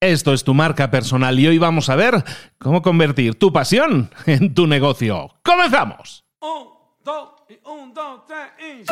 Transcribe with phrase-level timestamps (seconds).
[0.00, 2.22] Esto es tu marca personal y hoy vamos a ver
[2.58, 5.34] cómo convertir tu pasión en tu negocio.
[5.44, 6.24] ¡Comenzamos!
[6.40, 6.68] Un,
[7.04, 7.30] dos,
[7.64, 8.86] un, dos, tres,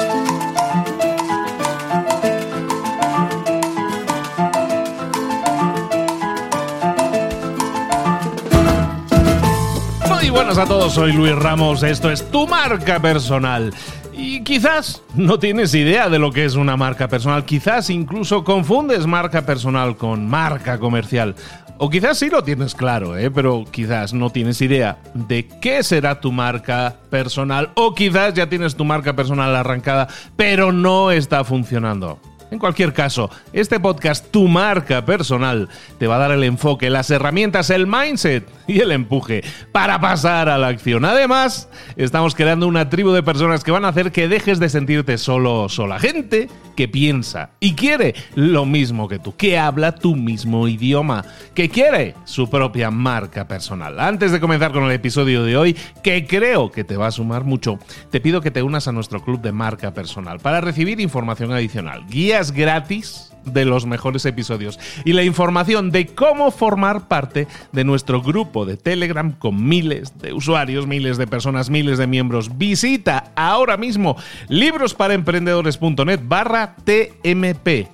[10.08, 13.72] Muy buenas a todos, soy Luis Ramos, esto es tu marca personal.
[14.18, 19.06] Y quizás no tienes idea de lo que es una marca personal, quizás incluso confundes
[19.06, 21.34] marca personal con marca comercial.
[21.76, 23.30] O quizás sí lo tienes claro, ¿eh?
[23.30, 27.72] pero quizás no tienes idea de qué será tu marca personal.
[27.74, 32.18] O quizás ya tienes tu marca personal arrancada, pero no está funcionando.
[32.50, 35.68] En cualquier caso, este podcast, tu marca personal,
[35.98, 40.48] te va a dar el enfoque, las herramientas, el mindset y el empuje para pasar
[40.48, 41.04] a la acción.
[41.04, 45.18] Además, estamos creando una tribu de personas que van a hacer que dejes de sentirte
[45.18, 45.98] solo o sola.
[45.98, 51.24] Gente que piensa y quiere lo mismo que tú, que habla tu mismo idioma,
[51.54, 53.98] que quiere su propia marca personal.
[53.98, 57.44] Antes de comenzar con el episodio de hoy, que creo que te va a sumar
[57.44, 57.78] mucho,
[58.10, 62.06] te pido que te unas a nuestro club de marca personal para recibir información adicional,
[62.52, 68.66] gratis de los mejores episodios y la información de cómo formar parte de nuestro grupo
[68.66, 72.58] de Telegram con miles de usuarios, miles de personas, miles de miembros.
[72.58, 74.16] Visita ahora mismo
[74.48, 77.88] librosparaemprendedores.net barra TMP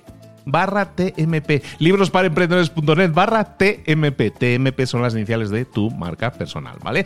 [0.45, 1.63] barra TMP.
[1.79, 4.31] Librosparaemprendedores.net barra TMP.
[4.31, 7.05] TMP son las iniciales de tu marca personal, ¿vale?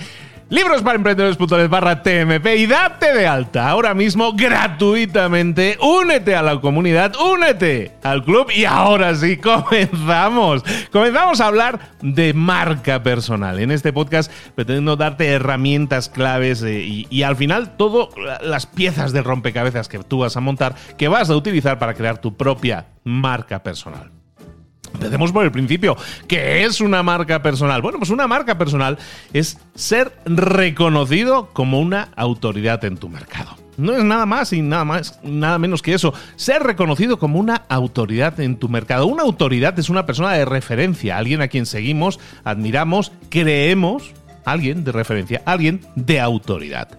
[0.50, 5.78] Libros para barra TMP y date de alta ahora mismo gratuitamente.
[5.82, 10.64] Únete a la comunidad, únete al club y ahora sí, comenzamos.
[10.90, 13.60] Comenzamos a hablar de marca personal.
[13.60, 18.08] En este podcast pretendo darte herramientas claves eh, y, y al final todas
[18.42, 22.20] las piezas de rompecabezas que tú vas a montar que vas a utilizar para crear
[22.20, 24.17] tu propia marca personal.
[24.98, 25.96] Empecemos por el principio.
[26.28, 27.84] ¿Qué es una marca personal?
[27.84, 28.98] Bueno, pues una marca personal
[29.32, 33.56] es ser reconocido como una autoridad en tu mercado.
[33.78, 36.16] No es nada más y nada más, nada menos que eso.
[36.36, 39.06] Ser reconocido como una autoridad en tu mercado.
[39.06, 44.14] Una autoridad es una persona de referencia, alguien a quien seguimos, admiramos, creemos,
[44.46, 46.98] alguien de referencia, alguien de autoridad.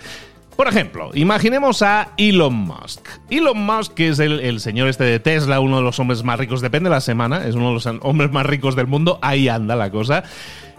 [0.58, 3.06] Por ejemplo, imaginemos a Elon Musk.
[3.30, 6.60] Elon Musk, que es el, señor este de Tesla, uno de los hombres más ricos,
[6.60, 9.76] depende de la semana, es uno de los hombres más ricos del mundo, ahí anda
[9.76, 10.24] la cosa.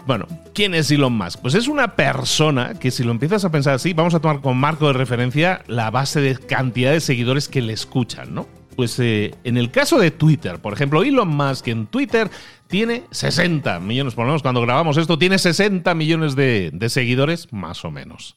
[0.06, 1.40] Bueno, ¿quién es Elon Musk?
[1.40, 4.54] Pues es una persona que si lo empiezas a pensar así, vamos a tomar como
[4.54, 8.46] marco de referencia la base de cantidad de seguidores que le escuchan, ¿no?
[8.76, 12.30] Pues eh, en el caso de Twitter, por ejemplo, Elon Musk en Twitter
[12.66, 17.82] tiene 60 millones, por lo menos cuando grabamos esto, tiene 60 millones de seguidores, más
[17.86, 18.36] o menos.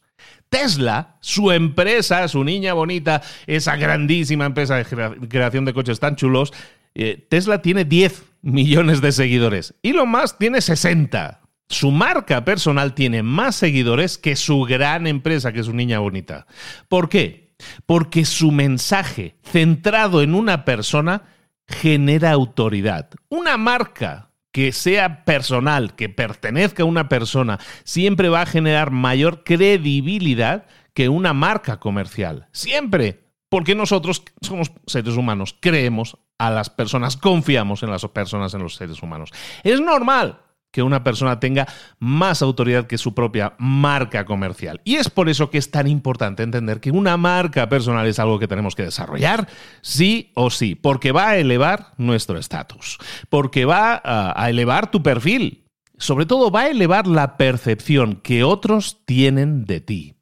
[0.54, 4.86] Tesla, su empresa, su niña bonita, esa grandísima empresa de
[5.28, 6.54] creación de coches tan chulos,
[6.94, 9.74] eh, Tesla tiene 10 millones de seguidores.
[9.82, 11.42] y lo más tiene 60.
[11.70, 16.46] Su marca personal tiene más seguidores que su gran empresa, que es su niña bonita.
[16.88, 17.56] ¿Por qué?
[17.88, 21.24] Porque su mensaje centrado en una persona
[21.68, 23.10] genera autoridad.
[23.28, 29.44] Una marca que sea personal, que pertenezca a una persona, siempre va a generar mayor
[29.44, 32.48] credibilidad que una marca comercial.
[32.54, 33.24] Siempre.
[33.50, 38.76] Porque nosotros somos seres humanos, creemos a las personas, confiamos en las personas, en los
[38.76, 39.32] seres humanos.
[39.64, 40.40] Es normal
[40.74, 41.68] que una persona tenga
[42.00, 44.82] más autoridad que su propia marca comercial.
[44.84, 48.40] Y es por eso que es tan importante entender que una marca personal es algo
[48.40, 49.48] que tenemos que desarrollar
[49.82, 52.98] sí o sí, porque va a elevar nuestro estatus,
[53.30, 59.06] porque va a, elevar tu perfil, sobre todo va a elevar la percepción que otros
[59.06, 60.16] tienen de ti.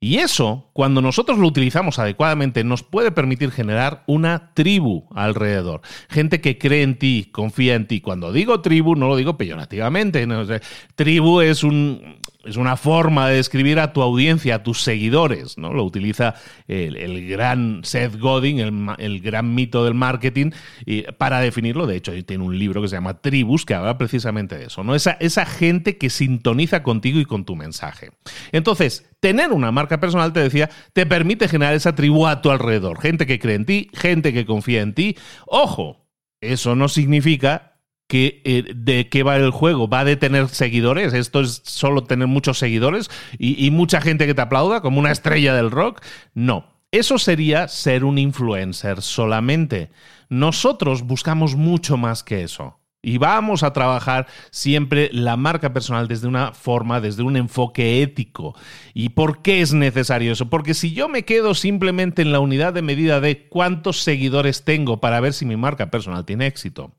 [0.00, 5.80] Y eso, cuando nosotros lo utilizamos adecuadamente, nos puede permitir generar una tribu alrededor.
[6.08, 8.00] Gente que cree en ti, confía en ti.
[8.00, 10.24] Cuando digo tribu, no lo digo peyorativamente.
[10.94, 15.72] tribu es un, es una forma de describir a tu audiencia, a tus seguidores, ¿no?
[15.72, 16.34] Lo utiliza
[16.66, 18.58] el, gran Seth Godin,
[18.98, 20.50] el, gran mito del marketing,
[21.18, 21.86] para definirlo.
[21.86, 24.94] De hecho, tiene un libro que se llama Tribus, que habla precisamente de eso, ¿no?
[24.94, 28.10] Esa gente que sintoniza contigo y con tu mensaje.
[28.52, 33.00] Entonces, tener una marca personal, te decía, te permite generar esa tribu a tu alrededor.
[33.00, 35.16] Gente que cree en ti, gente que confía en ti.
[35.46, 36.08] Ojo,
[36.40, 37.67] eso no significa
[38.08, 39.88] que, eh, de qué va el juego.
[39.88, 41.12] ¿Va de tener seguidores?
[41.12, 45.12] ¿Esto es solo tener muchos seguidores y, y mucha gente que te aplauda como una
[45.12, 46.02] estrella del rock?
[46.34, 46.66] No.
[46.90, 49.90] Eso sería ser un influencer solamente.
[50.30, 52.78] Nosotros buscamos mucho más que eso.
[53.00, 58.56] Y vamos a trabajar siempre la marca personal desde una forma, desde un enfoque ético.
[58.92, 60.50] ¿Y por qué es necesario eso?
[60.50, 65.00] Porque si yo me quedo simplemente en la unidad de medida de cuántos seguidores tengo
[65.00, 66.92] para ver si mi marca personal tiene éxito,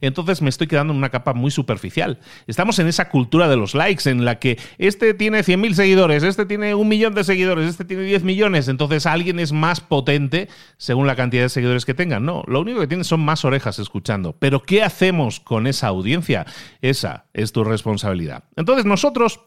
[0.00, 2.18] Entonces me estoy quedando en una capa muy superficial.
[2.46, 6.46] Estamos en esa cultura de los likes en la que este tiene 100.000 seguidores, este
[6.46, 11.06] tiene un millón de seguidores, este tiene 10 millones, entonces alguien es más potente según
[11.06, 12.24] la cantidad de seguidores que tengan.
[12.24, 14.36] No, lo único que tienen son más orejas escuchando.
[14.38, 16.46] Pero ¿qué hacemos con esa audiencia?
[16.80, 18.44] Esa es tu responsabilidad.
[18.56, 19.40] Entonces nosotros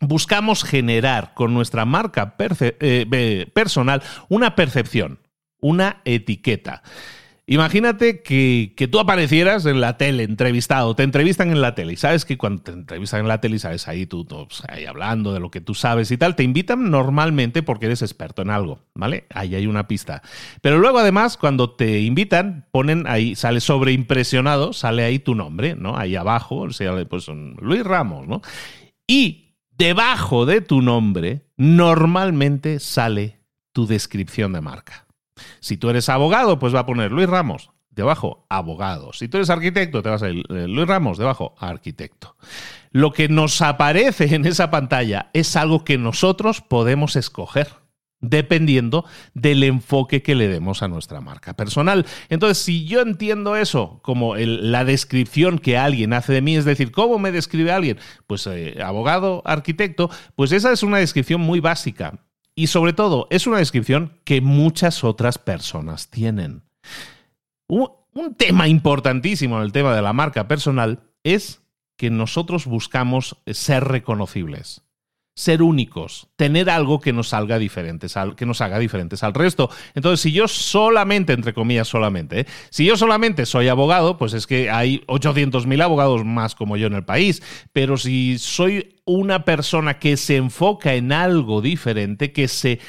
[0.00, 5.20] buscamos generar con nuestra marca eh, personal una percepción,
[5.60, 6.82] una etiqueta.
[7.50, 12.26] Imagínate que, tú aparecieras en la tele, entrevistado, te entrevistan en la tele, y sabes
[12.26, 15.50] que cuando te entrevistan en la tele, sabes ahí tú, pues, ahí hablando de lo
[15.50, 19.24] que tú sabes y tal, te invitan normalmente porque eres experto en algo, ¿vale?
[19.30, 20.20] Ahí hay una pista.
[20.60, 25.96] Pero luego además, cuando te invitan, ponen ahí, sale sobreimpresionado, sale ahí tu nombre, ¿no?
[25.96, 27.28] Ahí abajo, sale pues
[27.62, 28.42] Luis Ramos, ¿no?
[29.06, 33.40] Y debajo de tu nombre, normalmente sale
[33.72, 35.07] tu descripción de marca.
[35.60, 39.12] Si tú eres abogado, pues va a poner Luis Ramos, debajo, abogado.
[39.12, 42.36] Si tú eres arquitecto, te vas a ir eh, Luis Ramos, debajo, arquitecto.
[42.90, 47.68] Lo que nos aparece en esa pantalla es algo que nosotros podemos escoger
[48.20, 49.04] dependiendo
[49.34, 52.06] del enfoque que le demos a nuestra marca personal.
[52.28, 56.90] Entonces, si yo entiendo eso como la descripción que alguien hace de mí, es decir,
[56.90, 57.98] ¿cómo me describe alguien?
[58.26, 62.18] Pues eh, abogado, arquitecto, pues esa es una descripción muy básica.
[62.58, 66.64] Y sobre todo, es una descripción que muchas otras personas tienen.
[67.68, 67.88] Un,
[68.36, 71.62] tema importantísimo en el tema de la marca personal es
[71.96, 74.82] que nosotros buscamos ser reconocibles
[75.38, 79.70] ser únicos, tener algo que nos salga diferentes que nos haga diferentes al resto.
[79.94, 82.46] Entonces, si yo solamente, entre comillas, solamente, ¿eh?
[82.70, 86.94] si yo solamente soy abogado, pues es que hay 800.000 abogados más como yo en
[86.94, 87.40] el país.
[87.72, 92.80] Pero si soy una persona que se enfoca en algo diferente, que se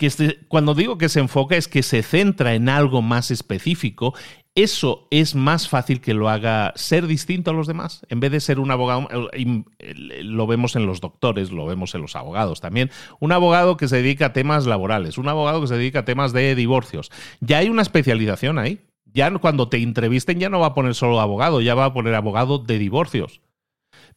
[0.00, 4.14] que cuando digo que se enfoca es que se centra en algo más específico,
[4.54, 8.06] eso es más fácil que lo haga ser distinto a los demás.
[8.08, 9.08] En vez de ser un abogado,
[10.22, 12.90] lo vemos en los doctores, lo vemos en los abogados también.
[13.20, 16.32] Un abogado que se dedica a temas laborales, un abogado que se dedica a temas
[16.32, 17.10] de divorcios.
[17.40, 18.80] Ya hay una especialización ahí.
[19.12, 22.14] Ya cuando te entrevisten ya no va a poner solo abogado, ya va a poner
[22.14, 23.42] abogado de divorcios.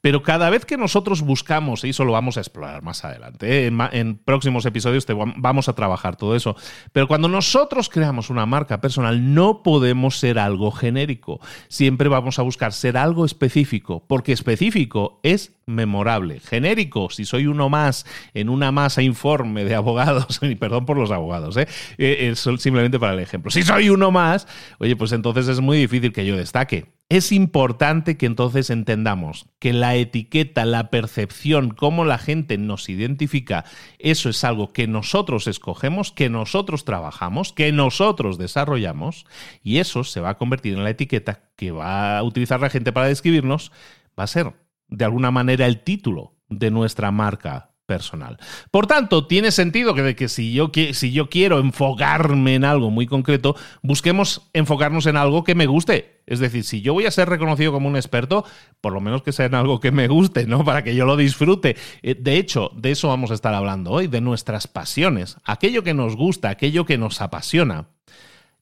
[0.04, 3.72] Pero cada vez que nosotros buscamos, y eso lo vamos a explorar más adelante, ¿eh?
[3.94, 6.58] en, próximos episodios te vamos a trabajar todo eso,
[6.92, 11.40] pero cuando nosotros creamos una marca personal no podemos ser algo genérico,
[11.70, 16.42] siempre vamos a buscar ser algo específico, porque específico es memorable.
[16.42, 21.12] Genérico, si soy uno más en una masa informe de abogados, y perdón por los
[21.12, 21.70] abogados, ¿eh?
[21.98, 23.52] Eh, es simplemente para el ejemplo.
[23.52, 26.92] Si soy uno más, oye, pues entonces es muy difícil que yo destaque.
[27.14, 33.66] Es importante que entonces entendamos que la etiqueta, la percepción, cómo la gente nos identifica,
[34.00, 39.28] eso es algo que nosotros escogemos, que nosotros trabajamos, que nosotros desarrollamos,
[39.62, 42.92] y eso se va a convertir en la etiqueta que va a utilizar la gente
[42.92, 43.72] para describirnos,
[44.20, 44.52] va a ser
[44.88, 48.38] de alguna manera el título de nuestra marca personal.
[48.72, 53.08] Por tanto, tiene sentido que, que si, yo, si yo quiero enfocarme en algo muy
[53.08, 56.22] concreto, busquemos enfocarnos en algo que me guste.
[56.26, 58.46] Es decir, si yo voy a ser reconocido como un experto,
[58.80, 60.64] por lo menos que sea en algo que me guste, ¿no?
[60.64, 61.76] Para que yo lo disfrute.
[62.02, 65.94] Eh, de hecho, de eso vamos a estar hablando hoy, de nuestras pasiones, aquello que
[65.94, 67.90] nos gusta, aquello que nos apasiona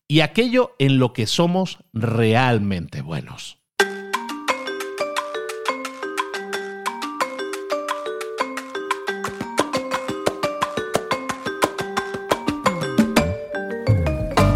[0.08, 3.61] y aquello en lo que somos realmente buenos.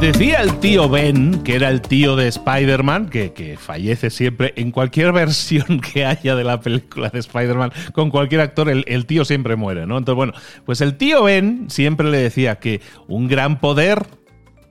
[0.06, 5.12] Decía el tío Ben, que era el tío de Spider-Man, que, fallece siempre en cualquier
[5.14, 9.56] versión que haya de la película de Spider-Man, con cualquier actor, el, el, tío siempre
[9.56, 9.98] muere, ¿no?
[9.98, 10.34] Entonces, bueno,
[10.64, 14.06] pues el tío Ben siempre le decía que un gran poder,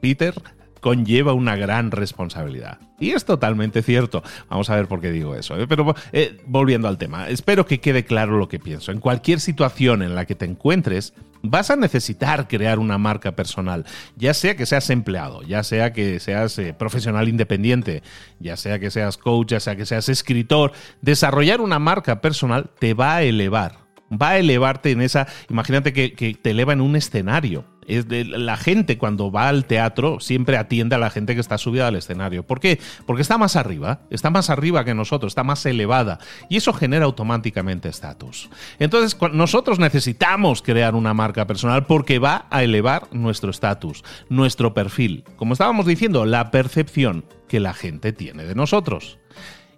[0.00, 0.34] Peter,
[0.80, 2.78] conlleva una gran responsabilidad.
[3.00, 4.22] Y es totalmente cierto.
[4.48, 5.58] Vamos a ver por qué digo eso.
[5.58, 5.66] ¿eh?
[5.66, 8.92] Pero eh, volviendo al tema, espero que quede claro lo que pienso.
[8.92, 11.12] En cualquier situación en la que te encuentres,
[11.44, 13.84] vas a necesitar crear una marca personal,
[14.16, 18.02] ya sea que seas empleado, ya sea que seas eh, profesional independiente,
[18.40, 20.72] ya sea que seas coach, ya sea que seas escritor.
[21.02, 26.38] Desarrollar una marca personal te va a elevar va a elevarte en esa, imagínate que,
[26.40, 27.64] te eleva en un escenario.
[27.86, 31.58] Es de, la gente cuando va al teatro siempre atiende a la gente que está
[31.58, 32.42] subida al escenario.
[32.44, 32.80] ¿Por qué?
[33.06, 37.04] Porque está más arriba, está más arriba que nosotros, está más elevada y eso genera
[37.04, 38.48] automáticamente estatus.
[38.78, 45.24] Entonces nosotros necesitamos crear una marca personal porque va a elevar nuestro estatus, nuestro perfil.
[45.36, 49.18] Como estábamos diciendo, la percepción que la gente tiene de nosotros.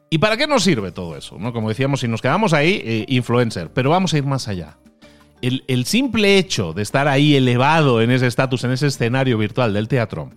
[0.09, 1.37] ¿Y para qué nos sirve todo eso?
[1.39, 1.53] ¿No?
[1.53, 4.79] Como decíamos, si nos quedamos ahí, eh, influencer, pero vamos a ir más allá.
[5.43, 9.89] El, simple hecho de estar ahí elevado en ese estatus, en ese escenario virtual del
[9.89, 10.31] teatro,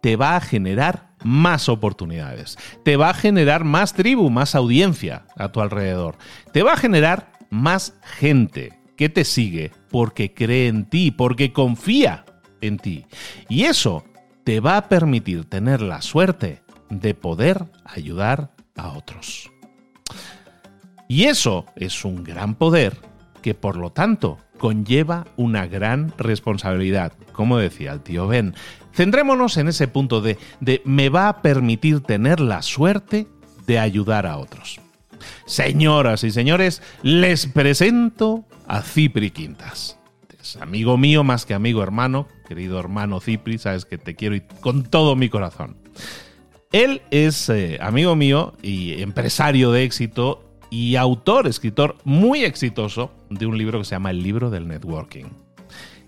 [0.00, 2.56] te va a generar más oportunidades.
[2.84, 6.16] Te va a generar más tribu, más audiencia a tu alrededor.
[6.52, 12.24] Te va a generar más gente que te sigue porque cree en ti, porque confía
[12.60, 13.06] en ti.
[13.48, 14.04] Y eso
[14.44, 19.50] te va a permitir tener la suerte de poder ayudar a otros.
[21.08, 23.13] Y eso es un gran poder
[23.44, 28.54] que por lo tanto conlleva una gran responsabilidad, como decía el tío Ben.
[28.94, 33.26] Centrémonos en ese punto de, de me va a permitir tener la suerte
[33.66, 34.80] de ayudar a otros.
[35.44, 39.98] Señoras y señores, les presento a Cipri Quintas.
[40.40, 44.84] Es amigo mío más que amigo hermano, querido hermano Cipri, sabes que te quiero con
[44.84, 45.76] todo mi corazón.
[46.72, 53.46] Él es eh, amigo mío y empresario de éxito y autor, escritor muy exitoso de
[53.46, 55.26] un libro que se llama El libro del networking.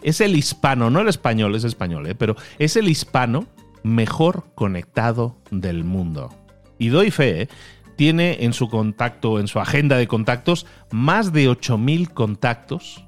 [0.03, 2.15] Es el hispano, no el español, es español, ¿eh?
[2.15, 3.47] pero es el hispano
[3.83, 6.35] mejor conectado del mundo.
[6.79, 7.49] Y doy fe, ¿eh?
[7.97, 13.05] tiene en su contacto, en su agenda de contactos, más de 8.000 contactos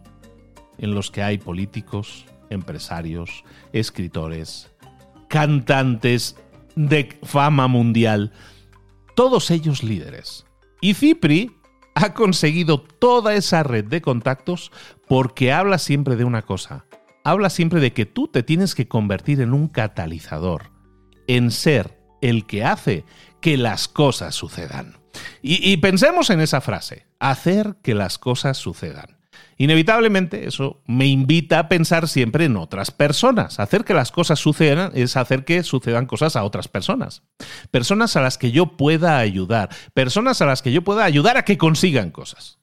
[0.79, 4.71] en los que hay políticos, empresarios, escritores,
[5.29, 6.37] cantantes
[6.75, 8.33] de fama mundial,
[9.15, 10.47] todos ellos líderes.
[10.81, 11.58] Y Cipri
[12.01, 14.71] ha conseguido toda esa red de contactos
[15.09, 16.85] porque habla siempre de una cosa.
[17.25, 20.71] Habla siempre de que tú te tienes que convertir en un catalizador,
[21.27, 23.05] en ser el que hace
[23.41, 24.97] que las cosas sucedan.
[25.43, 29.18] Y, pensemos en esa frase, hacer que las cosas sucedan.
[29.57, 33.59] Inevitablemente eso me invita a pensar siempre en otras personas.
[33.59, 37.23] Hacer que las cosas sucedan es hacer que sucedan cosas a otras personas.
[37.71, 39.71] Personas a las que yo pueda ayudar.
[39.95, 42.59] Personas a las que yo pueda ayudar a que consigan cosas.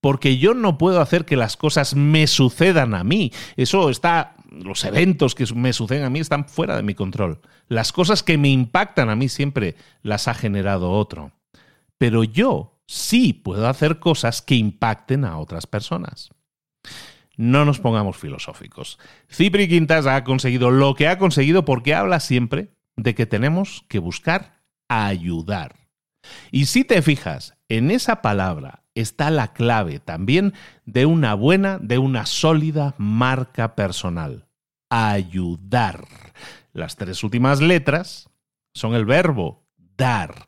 [0.00, 3.32] Porque yo no puedo hacer que las cosas me sucedan a mí.
[3.56, 7.40] Eso está, los eventos que me suceden a mí están fuera de mi control.
[7.68, 11.30] Las cosas que me impactan a mí siempre las ha generado otro.
[11.98, 16.30] Pero yo sí puedo hacer cosas que impacten a otras personas.
[17.38, 18.98] No nos pongamos filosóficos.
[19.30, 23.98] Cipri Quintas ha conseguido lo que ha conseguido porque habla siempre de que tenemos que
[23.98, 25.88] buscar ayudar.
[26.50, 30.52] Y si te fijas, en esa palabra está la clave también
[30.84, 34.48] de una buena, de una sólida marca personal.
[34.90, 36.06] Ayudar.
[36.74, 38.28] Las tres últimas letras
[38.74, 40.44] son el verbo dar.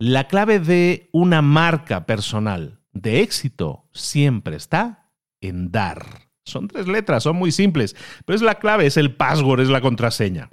[0.00, 6.30] La clave de una marca personal de éxito siempre está en dar.
[6.44, 9.80] Son tres letras, son muy simples, pero es la clave, es el password, es la
[9.80, 10.50] contraseña.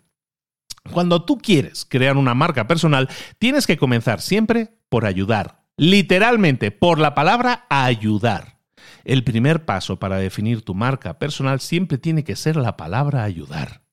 [0.92, 6.98] Cuando tú quieres crear una marca personal, tienes que comenzar siempre por ayudar, literalmente por
[6.98, 8.58] la palabra ayudar.
[9.04, 13.84] El primer paso para definir tu marca personal siempre tiene que ser la palabra ayudar.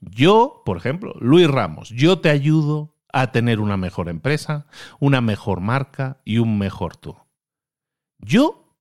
[0.00, 4.66] Yo, por ejemplo, Luis Ramos, yo te ayudo a tener una mejor empresa,
[5.00, 7.16] una mejor marca y un mejor tú.
[8.18, 8.74] Yo,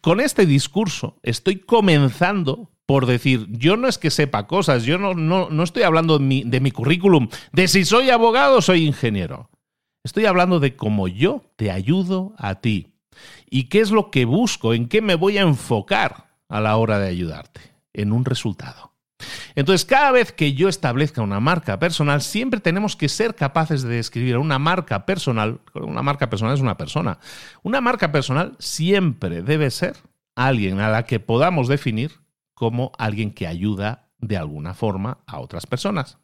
[0.00, 5.14] con este discurso, estoy comenzando por decir, yo no es que sepa cosas, yo no,
[5.14, 9.50] no, estoy hablando de mi, de mi currículum, de si soy abogado o soy ingeniero.
[10.04, 12.98] Estoy hablando de cómo yo te ayudo a ti
[13.48, 16.98] y qué es lo que busco, en qué me voy a enfocar a la hora
[16.98, 17.60] de ayudarte,
[17.94, 18.93] en un resultado.
[19.54, 23.96] Entonces, cada vez que yo establezca una marca personal, siempre tenemos que ser capaces de
[23.96, 25.60] describir una marca personal.
[25.74, 27.18] Una marca personal es una persona.
[27.62, 29.96] Una marca personal siempre debe ser
[30.34, 32.12] alguien a la que podamos definir
[32.54, 36.18] como alguien que ayuda de alguna forma a otras personas.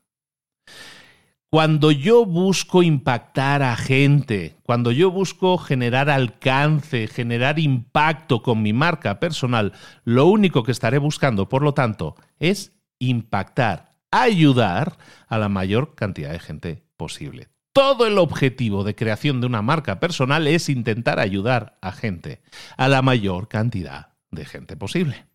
[1.52, 8.73] Cuando yo busco impactar a gente, cuando yo busco generar alcance, generar impacto con mi
[8.73, 9.73] marca personal,
[10.04, 16.30] lo único que estaré buscando, por lo tanto, es impactar, ayudar a la mayor cantidad
[16.30, 17.49] de gente posible.
[17.73, 22.42] Todo el objetivo de creación de una marca personal es intentar ayudar a gente,
[22.76, 25.26] a la mayor cantidad de gente posible.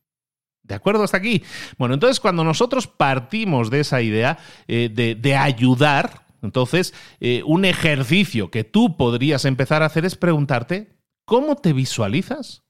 [0.64, 1.44] ¿De acuerdo hasta aquí?
[1.78, 8.50] Bueno, entonces cuando nosotros partimos de esa idea eh, de, ayudar, entonces eh, un ejercicio
[8.50, 12.65] que tú podrías empezar a hacer es preguntarte, ¿cómo te visualizas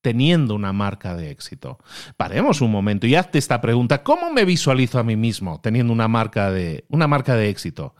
[0.00, 1.78] teniendo una marca de éxito?
[2.16, 4.02] Paremos un momento y hazte esta pregunta.
[4.02, 7.94] ¿Cómo me visualizo a mí mismo teniendo una marca de, una marca de éxito?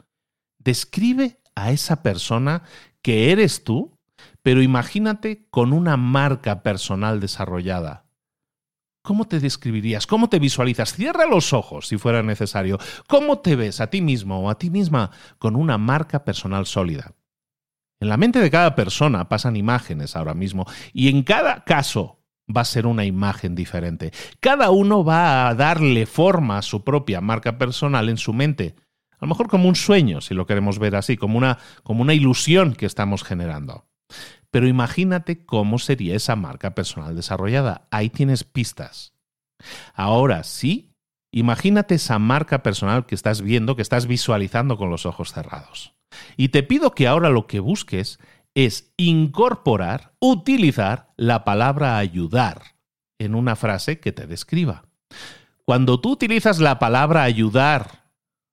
[0.59, 2.63] Describe a esa persona
[3.03, 3.99] que eres tú,
[4.43, 8.07] pero imagínate con una marca personal desarrollada.
[9.03, 10.07] ¿Cómo te describirías?
[10.07, 10.93] ¿Cómo te visualizas?
[10.93, 12.79] Cierra los ojos si fuera necesario.
[13.09, 17.15] ¿Cómo te ves a ti mismo o a ti misma con una marca personal sólida?
[18.01, 22.21] En la mente de cada persona pasan imágenes ahora mismo y en cada caso
[22.55, 24.11] va a ser una imagen diferente.
[24.41, 28.75] Cada uno va a darle forma a su propia marca personal en su mente
[29.13, 32.15] A lo mejor como un sueño, si lo queremos ver así, como una, como una
[32.15, 33.87] ilusión que estamos generando.
[34.51, 37.87] Pero imagínate cómo sería esa marca personal desarrollada.
[37.91, 39.13] Ahí tienes pistas.
[39.95, 40.90] Ahora sí,
[41.33, 45.95] imagínate esa marca personal que estás viendo, que estás visualizando con los ojos cerrados.
[46.37, 48.19] Y te pido que ahora lo que busques
[48.55, 52.63] es incorporar, utilizar la palabra ayudar
[53.19, 54.85] en una frase que te describa.
[55.65, 58.11] Cuando tú utilizas la palabra ayudar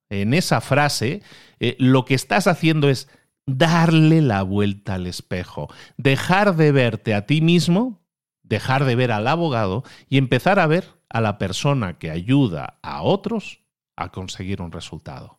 [0.08, 1.22] en esa frase,
[1.58, 3.08] eh, lo que estás haciendo es
[3.46, 8.00] darle la vuelta al espejo, dejar de verte a ti mismo,
[8.42, 13.02] dejar de ver al abogado y empezar a ver a la persona que ayuda a
[13.02, 13.60] otros
[13.96, 15.38] a conseguir un resultado.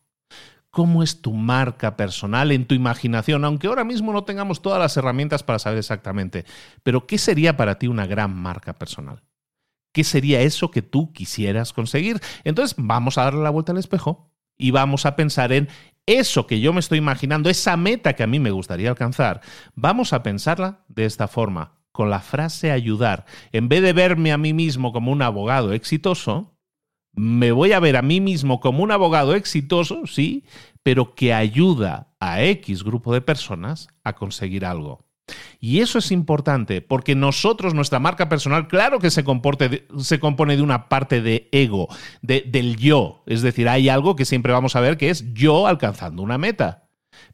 [0.71, 3.43] ¿Cómo es tu marca personal en tu imaginación?
[3.43, 6.45] Aunque ahora mismo no tengamos todas las herramientas para saber exactamente,
[6.83, 9.23] pero ¿qué sería para ti una gran marca personal?
[9.91, 12.21] ¿Qué sería eso que tú quisieras conseguir?
[12.43, 15.69] Entonces vamos a darle la vuelta al espejo y vamos a pensar en
[16.05, 19.41] eso que yo me estoy imaginando, esa meta que a mí me gustaría alcanzar.
[19.73, 23.25] Vamos a pensarla de esta forma, con la frase ayudar.
[23.51, 26.55] En vez de verme a mí mismo como un abogado exitoso,
[27.13, 30.45] me voy a ver a mí mismo como un abogado exitoso, sí,
[30.83, 35.05] pero que ayuda a X grupo de personas a conseguir algo.
[35.59, 40.89] Y eso es importante porque nosotros, nuestra marca personal, claro que se, compone de una
[40.89, 41.87] parte de ego,
[42.21, 43.23] del yo.
[43.25, 46.85] Es decir, hay algo que siempre vamos a ver que es yo alcanzando una meta.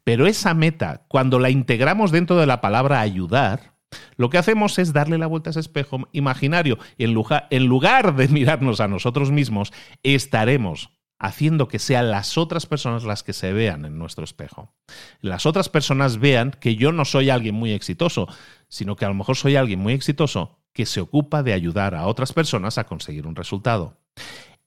[0.04, 3.75] Pero esa meta, cuando la integramos dentro de la palabra ayudar,
[4.16, 6.78] lo que hacemos es darle la vuelta a ese espejo imaginario.
[6.98, 9.72] En lugar, en lugar de mirarnos a nosotros mismos,
[10.02, 14.74] estaremos haciendo que sean las otras personas las que se vean en nuestro espejo.
[15.20, 18.28] Las otras personas vean que yo no soy alguien muy exitoso,
[18.68, 22.06] sino que a lo mejor soy alguien muy exitoso que se ocupa de ayudar a
[22.06, 23.98] otras personas a conseguir un resultado.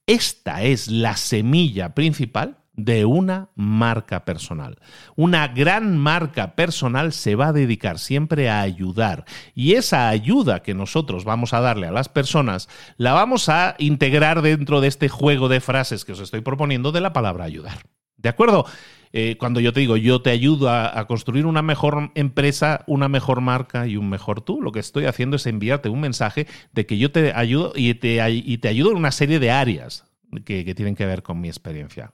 [0.06, 4.78] Esta es la semilla principal de una marca personal.
[5.16, 9.24] Una gran marca personal se va a dedicar siempre a ayudar
[9.54, 14.42] y esa ayuda que nosotros vamos a darle a las personas la vamos a integrar
[14.42, 17.78] dentro de este juego de frases que os estoy proponiendo de la palabra ayudar.
[18.16, 18.66] ¿De acuerdo?
[19.12, 23.40] Eh, cuando yo te digo yo te ayudo a, construir una mejor empresa, una mejor
[23.40, 26.96] marca y un mejor tú, lo que estoy haciendo es enviarte un mensaje de que
[26.96, 30.04] yo te ayudo y te, y te ayudo en una serie de áreas
[30.44, 32.12] que, tienen que ver con mi experiencia.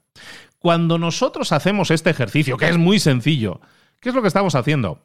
[0.66, 3.60] Cuando nosotros hacemos este ejercicio, que es muy sencillo,
[4.00, 4.98] ¿qué es lo que estamos haciendo?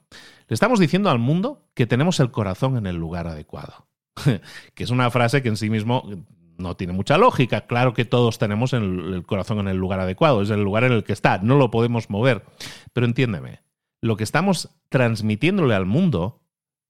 [0.47, 3.85] Le estamos diciendo al mundo que tenemos el corazón en el lugar adecuado.
[4.73, 6.09] que es una frase que en sí mismo
[6.57, 7.67] no tiene mucha lógica.
[7.67, 11.03] Claro que todos tenemos el, corazón en el lugar adecuado, es el lugar en el
[11.03, 12.43] que está, no lo podemos mover.
[12.91, 13.61] Pero entiéndeme,
[14.01, 16.41] lo que estamos transmitiéndole al mundo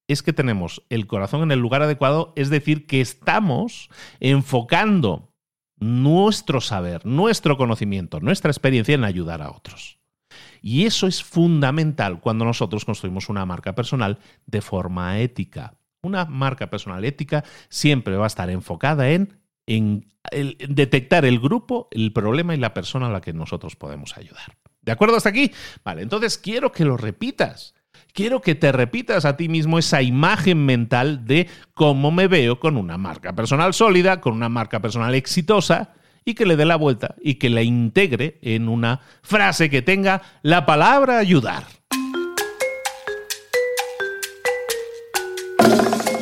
[0.08, 3.90] es que tenemos el corazón en el lugar adecuado, es decir, que estamos
[4.22, 5.31] enfocando
[5.82, 10.00] nuestro saber, nuestro conocimiento, nuestra experiencia en ayudar a otros.
[10.62, 15.74] Y eso es fundamental cuando nosotros construimos una marca personal de forma ética.
[16.04, 20.08] Una marca personal ética siempre va a estar enfocada en, en,
[20.70, 24.58] detectar el grupo, el problema y la persona a la que nosotros podemos ayudar.
[24.82, 25.52] ¿De acuerdo hasta aquí?
[25.84, 27.74] Vale, entonces quiero que lo repitas
[28.14, 32.78] quiero que te repitas a ti mismo esa imagen mental de cómo me veo con
[32.78, 35.94] una marca personal sólida, con una marca personal exitosa
[36.26, 40.22] y que le dé la vuelta y que la integre en una frase que tenga
[40.44, 41.64] la palabra ayudar.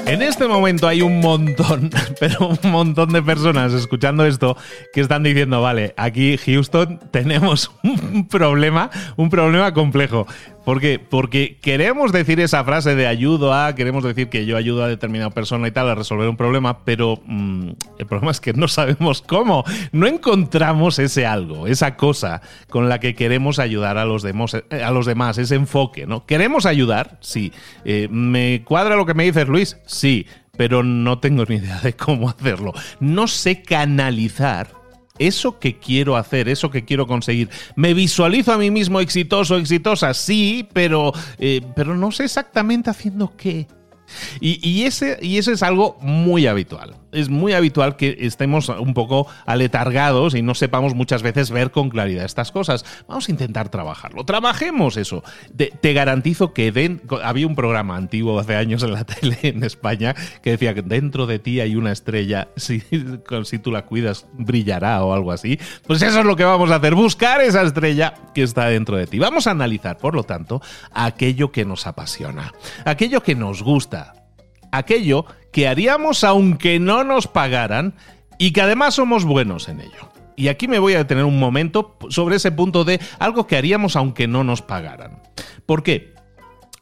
[0.10, 4.58] En este momento hay un montón, pero un montón de personas escuchando esto
[4.92, 10.26] que están diciendo, vale, aquí Houston tenemos un problema, un problema complejo.
[10.65, 11.00] ¿Por qué?
[11.00, 15.30] Porque queremos decir esa frase de ayudo a, queremos decir que yo ayudo a determinada
[15.32, 19.22] persona y tal a resolver un problema, pero mm, el problema es que no sabemos
[19.22, 19.63] cómo.
[19.91, 24.84] No encontramos ese algo, esa cosa con la que queremos ayudar a los demás, eh,
[24.84, 26.26] a los demás ese enfoque, ¿no?
[26.26, 27.17] ¿Queremos ayudar?
[27.22, 27.52] Sí.
[27.86, 29.78] Eh, ¿Me cuadra lo que me dices, Luis?
[29.86, 30.28] Sí.
[30.58, 32.74] Pero no tengo ni idea de cómo hacerlo.
[33.00, 34.79] No sé canalizar
[35.19, 37.49] eso que quiero hacer, eso que quiero conseguir.
[37.75, 43.34] Me visualizo a mí mismo exitoso, exitosa, sí, pero, eh, pero no sé exactamente haciendo
[43.38, 43.67] qué.
[44.39, 49.28] Y, ese, y eso es algo muy habitual es muy habitual que estemos un poco
[49.45, 52.86] aletargados y no sepamos muchas veces ver con claridad estas cosas.
[53.08, 54.24] Vamos a intentar trabajarlo.
[54.26, 55.24] Trabajemos eso.
[55.56, 60.52] te garantizo que había un programa antiguo hace años en la tele en España que
[60.52, 62.82] decía que dentro de ti hay una estrella, si,
[63.43, 65.60] si tú la cuidas brillará o algo así.
[65.86, 69.08] Pues eso es lo que vamos a hacer, buscar esa estrella que está dentro de
[69.08, 69.19] ti.
[69.19, 72.54] Vamos a analizar, por lo tanto, aquello que nos apasiona,
[72.86, 74.13] aquello que nos gusta,
[74.72, 77.95] aquello que haríamos aunque no nos pagaran
[78.38, 80.09] y que además somos buenos en ello.
[80.35, 83.95] Y aquí me voy a detener un momento sobre ese punto de algo que haríamos
[83.95, 85.21] aunque no nos pagaran.
[85.65, 86.13] ¿Por qué?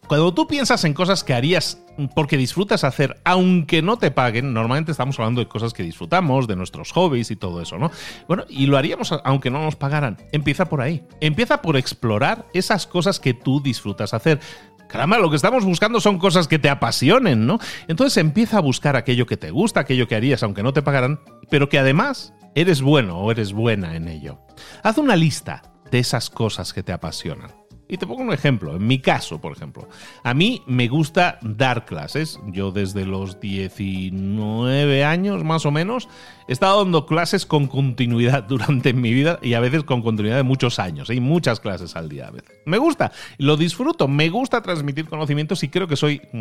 [0.08, 1.84] Cuando tú piensas en cosas que harías
[2.16, 6.56] porque disfrutas hacer, aunque no te paguen, normalmente estamos hablando de cosas que disfrutamos, de
[6.56, 7.92] nuestros hobbies y todo eso, ¿no?
[8.28, 10.18] Bueno, y lo haríamos aunque no nos pagaran.
[10.32, 11.04] Empieza por ahí.
[11.20, 14.40] Empieza por explorar esas cosas que tú disfrutas hacer.
[14.88, 17.60] Caramba, lo que estamos buscando son cosas que te apasionen, ¿no?
[17.88, 21.20] Entonces empieza a buscar aquello que te gusta, aquello que harías aunque no te pagaran,
[21.50, 24.40] pero que además eres bueno o eres buena en ello.
[24.84, 27.57] Haz una lista de esas cosas que te apasionan.
[27.90, 28.76] Y te pongo un ejemplo.
[28.76, 29.88] En mi caso, por ejemplo,
[30.24, 32.40] a mí me gusta dar clases.
[32.48, 36.10] Yo desde los 19 años más o menos
[36.50, 40.44] he estado dando clases con continuidad durante mi vida y a veces con continuidad de
[40.44, 41.10] muchos años.
[41.10, 42.52] Hay muchas clases al día a veces.
[42.66, 46.38] Me gusta, lo disfruto, me gusta transmitir conocimientos y creo que soy mm,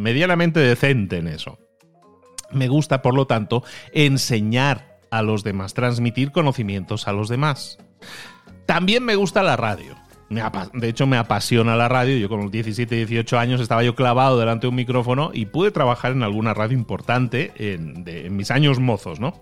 [0.00, 1.58] medianamente decente en eso.
[2.52, 7.78] Me gusta, por lo tanto, enseñar a los demás, transmitir conocimientos a los demás.
[8.66, 10.03] También me gusta la radio
[10.72, 12.16] de hecho, me apasiona la radio.
[12.16, 15.70] Yo con los 17, 18 años estaba yo clavado delante de un micrófono y pude
[15.70, 18.04] trabajar en alguna radio importante en,
[18.36, 19.40] mis años mozos, ¿no?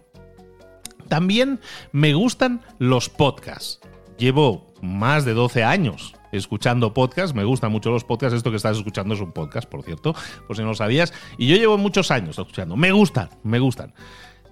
[1.08, 1.60] También
[1.92, 3.80] me gustan los podcasts.
[4.18, 7.34] Llevo más de 12 años escuchando podcasts.
[7.34, 8.36] Me gustan mucho los podcasts.
[8.36, 10.14] Esto que estás escuchando es un podcast, por cierto,
[10.46, 11.12] por si no lo sabías.
[11.38, 12.76] Y yo llevo muchos años escuchando.
[12.76, 13.92] Me gustan, me gustan.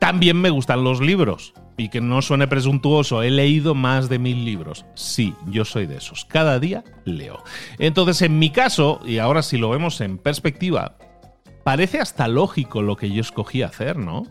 [0.01, 1.53] También me gustan los libros.
[1.77, 4.85] Y que no suene presuntuoso, he leído más de mil libros.
[4.95, 6.25] Sí, yo soy de esos.
[6.25, 7.43] Cada día leo.
[7.79, 10.97] Entonces, en mi caso, y ahora si lo vemos en perspectiva,
[11.65, 14.25] parece hasta lógico lo que yo escogí hacer, ¿no?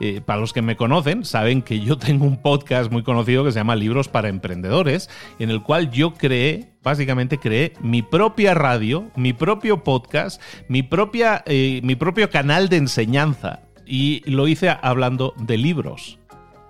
[0.00, 3.52] Eh, para los que me conocen, saben que yo tengo un podcast muy conocido que
[3.52, 5.08] se llama Libros para Emprendedores,
[5.38, 11.42] en el cual yo creé, básicamente creé mi propia radio, mi propio podcast, mi, propia,
[11.46, 16.18] eh, mi propio canal de enseñanza y lo hice hablando de libros.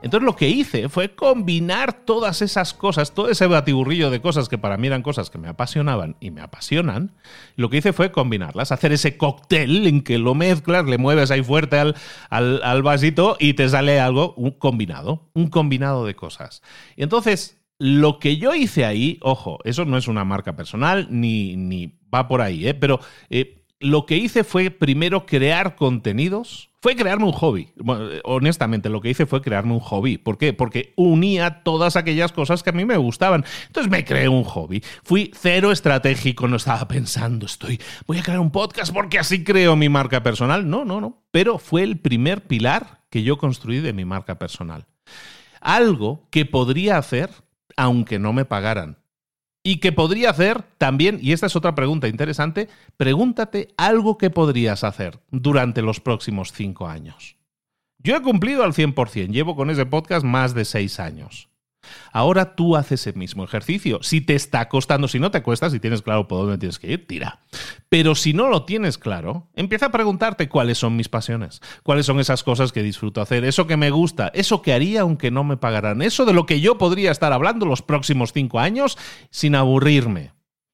[0.02, 4.58] Entonces lo que hice fue combinar todas esas cosas, todo ese batiburrillo de cosas que
[4.58, 7.12] para mí eran cosas que me apasionaban y me apasionan.
[7.54, 11.42] Lo que hice fue combinarlas, hacer ese cóctel en que lo mezclas, le mueves ahí
[11.42, 11.94] fuerte al,
[12.30, 16.62] al, vasito y te sale algo, un combinado, un combinado de cosas.
[16.96, 21.54] Y entonces lo que yo hice ahí, ojo, eso no es una marca personal ni,
[21.56, 22.74] ni va por ahí, ¿eh?
[22.74, 22.98] pero
[23.30, 27.68] eh, lo que hice fue primero crear contenidos fue crearme un hobby.
[28.24, 30.18] honestamente, lo que hice fue crearme un hobby.
[30.18, 30.52] ¿Por qué?
[30.52, 33.44] Porque unía todas aquellas cosas que a mí me gustaban.
[33.68, 34.82] Entonces me creé un hobby.
[35.04, 39.76] Fui cero estratégico, no estaba pensando, estoy, voy a crear un podcast porque así creo
[39.76, 40.68] mi marca personal.
[40.68, 41.22] No, no, no.
[41.30, 44.86] Pero fue el primer pilar que yo construí de mi marca personal.
[45.60, 47.30] Algo que podría hacer
[47.76, 48.98] aunque no me pagaran.
[49.64, 54.82] Y que podría hacer también, y esta es otra pregunta interesante, pregúntate algo que podrías
[54.82, 57.36] hacer durante los próximos cinco años.
[57.98, 61.51] Yo he cumplido al 100%, llevo con ese podcast más de seis años.
[62.12, 64.02] Ahora tú haces el mismo ejercicio.
[64.02, 66.92] Si te está costando, si no te cuesta, si tienes claro por dónde tienes que
[66.92, 67.40] ir, tira.
[67.88, 72.20] Pero si no lo tienes claro, empieza a preguntarte cuáles son mis pasiones, cuáles son
[72.20, 75.56] esas cosas que disfruto hacer, eso que me gusta, eso que haría aunque no me
[75.56, 78.98] pagaran, eso de lo que yo podría estar hablando los próximos cinco años
[79.30, 80.32] sin aburrirme.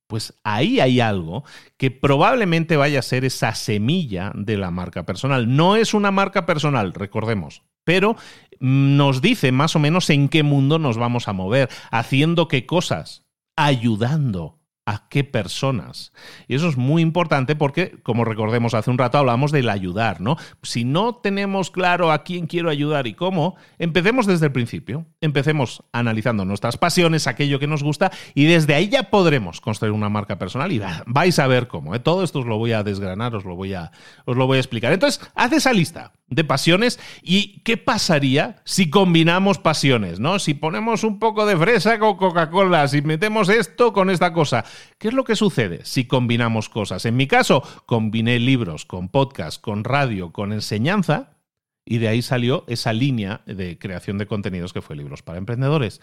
[0.08, 1.44] Pues ahí hay algo
[1.76, 5.54] que probablemente vaya a ser esa semilla de la marca personal.
[5.54, 8.16] No es una marca personal, recordemos, pero
[8.60, 13.24] nos dice más o menos en qué mundo nos vamos a mover, haciendo qué cosas,
[13.56, 16.14] ayudando a qué personas.
[16.46, 20.38] Y eso es muy importante porque, como recordemos hace un rato, hablamos del ayudar, ¿no?
[20.62, 25.04] Si no tenemos claro a quién quiero ayudar y cómo, empecemos desde el principio.
[25.20, 30.08] Empecemos analizando nuestras pasiones, aquello que nos gusta, y desde ahí ya podremos construir una
[30.08, 31.94] marca personal y vais a ver cómo.
[31.94, 32.00] ¿eh?
[32.00, 33.92] Todo esto os lo voy a desgranar, os lo voy a,
[34.24, 34.94] os lo voy a explicar.
[34.94, 40.38] Entonces, haz esa lista de pasiones y qué pasaría si combinamos pasiones, ¿no?
[40.38, 44.64] Si ponemos un poco de fresa con Coca-Cola, si metemos esto con esta cosa.
[44.98, 47.04] ¿Qué es lo que sucede si combinamos cosas?
[47.04, 51.38] En mi caso, combiné libros con podcast, con radio, con enseñanza
[51.84, 56.02] y de ahí salió esa línea de creación de contenidos que fue Libros para Emprendedores.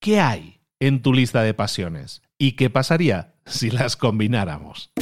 [0.00, 2.22] ¿Qué hay en tu lista de pasiones?
[2.36, 4.92] ¿Y qué pasaría si las combináramos?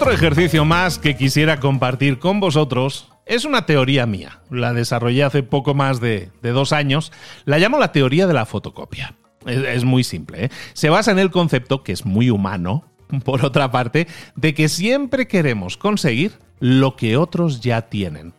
[0.00, 4.40] Otro ejercicio más que quisiera compartir con vosotros es una teoría mía.
[4.48, 7.12] La desarrollé hace poco más de, dos años.
[7.44, 9.14] La llamo la teoría de la fotocopia.
[9.44, 10.46] Es, muy simple.
[10.46, 10.50] ¿eh?
[10.72, 12.86] Se basa en el concepto, que es muy humano,
[13.26, 18.32] por otra parte, de que siempre queremos conseguir lo que otros ya tienen.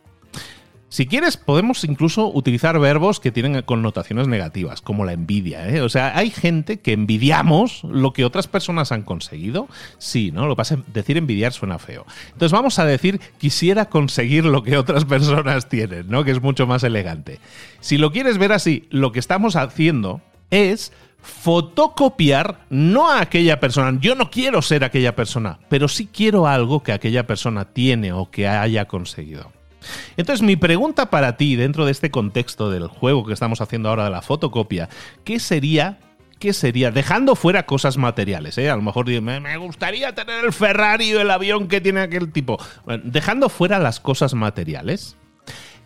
[0.91, 5.69] Si quieres, podemos incluso utilizar verbos que tienen connotaciones negativas, como la envidia.
[5.69, 5.79] ¿eh?
[5.79, 9.69] O sea, hay gente que envidiamos lo que otras personas han conseguido.
[9.99, 10.47] Sí, ¿no?
[10.47, 12.05] Lo pasa, decir envidiar suena feo.
[12.33, 16.25] Entonces vamos a decir quisiera conseguir lo que otras personas tienen, ¿no?
[16.25, 17.39] Que es mucho más elegante.
[17.79, 23.97] Si lo quieres ver así, lo que estamos haciendo es fotocopiar no a aquella persona.
[24.01, 28.29] Yo no quiero ser aquella persona, pero sí quiero algo que aquella persona tiene o
[28.29, 29.53] que haya conseguido.
[30.17, 34.05] Entonces, mi pregunta para ti, dentro de este contexto del juego que estamos haciendo ahora
[34.05, 34.89] de la fotocopia,
[35.23, 35.99] ¿qué sería
[36.41, 36.91] ¿qué sería?
[36.91, 38.69] Dejando fuera cosas materiales, ¿eh?
[38.69, 42.33] A lo mejor me, me gustaría tener el Ferrari o el avión que tiene aquel
[42.33, 42.57] tipo.
[43.03, 45.15] dejando fuera las cosas materiales,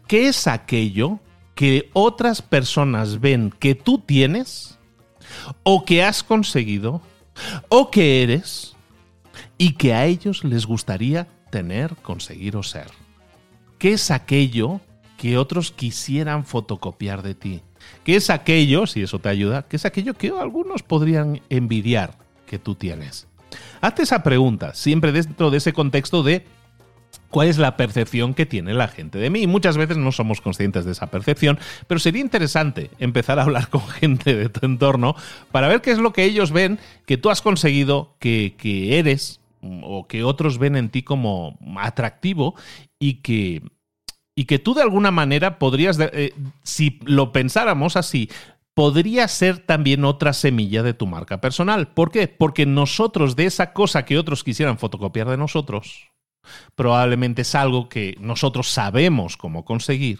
[0.07, 1.19] ¿qué es aquello
[1.53, 4.79] que otras personas ven que tú tienes
[5.63, 7.01] o que has conseguido
[7.67, 8.75] o que eres
[9.57, 12.87] y que a ellos les gustaría tener, conseguir o ser?
[13.85, 14.81] ¿Qué es aquello
[15.15, 17.61] que otros quisieran fotocopiar de ti?
[18.03, 22.17] ¿Qué es aquello, si eso te ayuda, qué es aquello que algunos podrían envidiar
[22.47, 23.27] que tú tienes?
[23.81, 26.47] Hazte esa pregunta, siempre dentro de ese contexto de
[27.29, 29.45] cuál es la percepción que tiene la gente de mí.
[29.45, 33.87] Muchas veces no somos conscientes de esa percepción, pero sería interesante empezar a hablar con
[33.87, 35.15] gente de tu entorno
[35.51, 39.41] para ver qué es lo que ellos ven que tú has conseguido, que, que eres
[39.83, 42.55] o que otros ven en ti como atractivo
[42.99, 43.61] y que,
[44.35, 48.29] y que tú de alguna manera podrías, eh, si lo pensáramos así,
[48.73, 51.87] podría ser también otra semilla de tu marca personal.
[51.87, 52.27] ¿Por qué?
[52.27, 56.11] Porque nosotros de esa cosa que otros quisieran fotocopiar de nosotros,
[56.75, 60.19] probablemente es algo que nosotros sabemos cómo conseguir.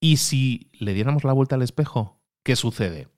[0.00, 3.08] Y si le diéramos la vuelta al espejo, ¿qué sucede?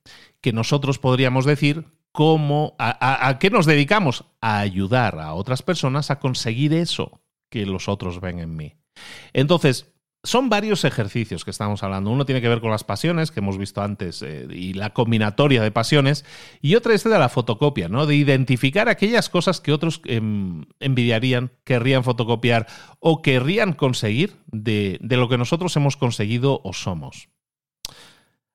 [0.41, 4.25] Que nosotros podríamos decir cómo, a, qué nos dedicamos?
[4.41, 8.75] A ayudar a otras personas a conseguir eso que los otros ven en mí.
[9.33, 12.11] Entonces, son varios ejercicios que estamos hablando.
[12.11, 15.61] Uno tiene que ver con las pasiones, que hemos visto antes, eh, y la combinatoria
[15.61, 16.25] de pasiones,
[16.61, 18.05] y otra es de la fotocopia, ¿no?
[18.05, 22.67] De identificar aquellas cosas que otros em, envidiarían, querrían fotocopiar
[22.99, 27.29] o querrían conseguir de, de lo que nosotros hemos conseguido o somos.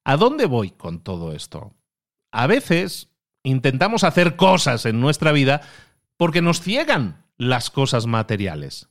[0.04, 1.74] ¿A dónde voy con todo esto?
[2.30, 3.10] A veces
[3.42, 5.62] intentamos hacer cosas en nuestra vida
[6.18, 8.90] porque nos ciegan las cosas materiales.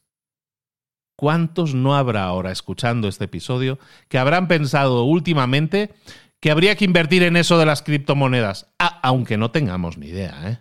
[1.15, 5.93] ¿Cuántos no habrá ahora escuchando este episodio que habrán pensado últimamente
[6.39, 8.73] que habría que invertir en eso de las criptomonedas?
[8.79, 10.59] Ah, aunque no tengamos ni idea, ¿eh?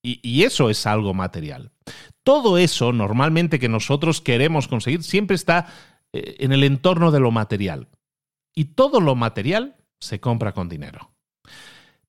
[0.00, 1.72] Y, y, eso es algo material.
[2.22, 5.66] Todo eso, normalmente que nosotros queremos conseguir, siempre está
[6.12, 7.88] eh, en el entorno de lo material.
[8.54, 11.10] Y todo lo material se compra con dinero.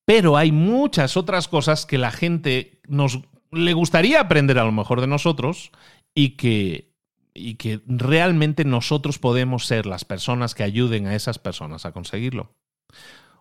[0.06, 5.02] Pero hay muchas otras cosas que la gente nos le gustaría aprender a lo mejor
[5.02, 5.72] de nosotros
[6.16, 6.89] y que,
[7.34, 12.54] y que realmente nosotros podemos ser las personas que ayuden a esas personas a conseguirlo.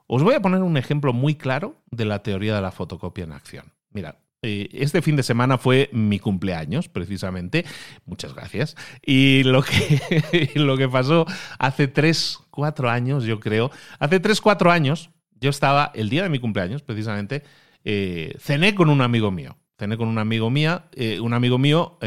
[0.07, 3.33] Os voy a poner un ejemplo muy claro de la teoría de la fotocopia en
[3.33, 3.73] acción.
[3.91, 7.65] Mira, eh, este fin de semana fue mi cumpleaños, precisamente.
[8.07, 8.77] Muchas gracias.
[9.05, 11.27] Y lo que, lo que pasó
[11.59, 16.29] hace tres, cuatro años, yo creo, hace tres, cuatro años, yo estaba, el día de
[16.29, 17.43] mi cumpleaños, precisamente,
[17.85, 19.59] eh, cené con un amigo mío.
[19.79, 21.99] Cené con un amigo mía, eh, un amigo mío,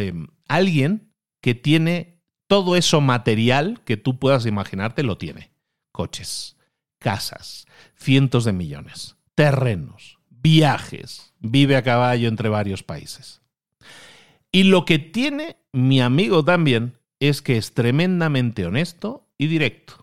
[0.48, 1.11] alguien
[1.42, 5.52] que tiene todo eso material que tú puedas imaginarte, lo tiene.
[5.92, 6.58] Coches,
[7.00, 13.42] casas, cientos de millones, terrenos, viajes, vive a caballo entre varios países.
[14.52, 20.02] Y lo que tiene mi amigo también es que es tremendamente honesto y directo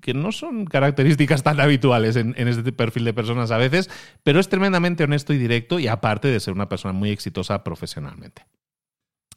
[0.00, 3.90] que no son características tan habituales en, este perfil de personas a veces,
[4.22, 8.46] pero es tremendamente honesto y directo y aparte de ser una persona muy exitosa profesionalmente.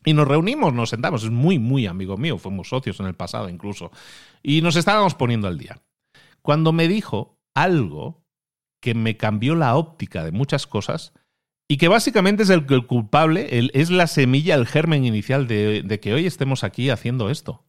[0.05, 3.49] Y nos reunimos, nos sentamos, es muy, muy amigo mío, fuimos socios en el pasado
[3.49, 3.91] incluso,
[4.41, 5.81] y nos estábamos poniendo al día.
[6.41, 8.23] Cuando me dijo algo
[8.81, 11.13] que me cambió la óptica de muchas cosas,
[11.69, 16.25] y que básicamente es el, culpable, es la semilla, el germen inicial de que hoy
[16.25, 17.65] estemos aquí haciendo esto.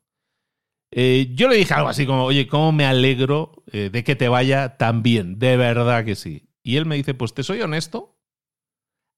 [0.96, 4.28] Eh, yo le dije algo así como, oye, ¿cómo me alegro eh, de que te
[4.28, 5.40] vaya tan bien?
[5.40, 6.48] De verdad que sí.
[6.62, 8.16] Y él me dice, pues te soy honesto,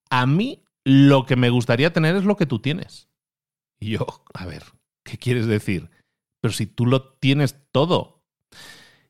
[0.09, 3.09] a mí lo que me gustaría tener es lo que tú tienes.
[3.81, 4.63] Y yo, a ver,
[5.03, 5.91] ¿qué quieres decir?
[6.41, 8.23] Pero si tú lo tienes todo.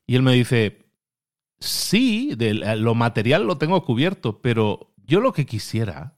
[0.06, 0.88] Y él me dice,
[1.58, 6.16] sí, de lo material lo tengo cubierto, pero yo lo que quisiera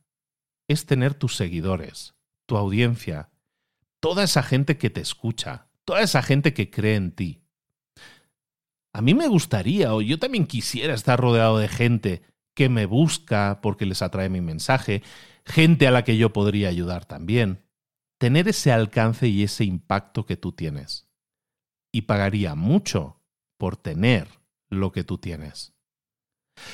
[0.69, 2.15] es tener tus seguidores,
[2.47, 3.31] tu audiencia,
[4.01, 7.41] toda esa gente que te escucha toda esa gente que cree en ti.
[8.93, 12.21] A mí me gustaría, o yo también quisiera estar rodeado de gente
[12.53, 15.03] que me busca porque les atrae mi mensaje,
[15.49, 17.65] gente a la que yo podría ayudar también.
[18.19, 21.07] Tener ese alcance y ese impacto que tú tienes.
[21.91, 23.23] y pagaría mucho
[23.57, 24.29] por tener
[24.69, 25.73] lo que tú tienes.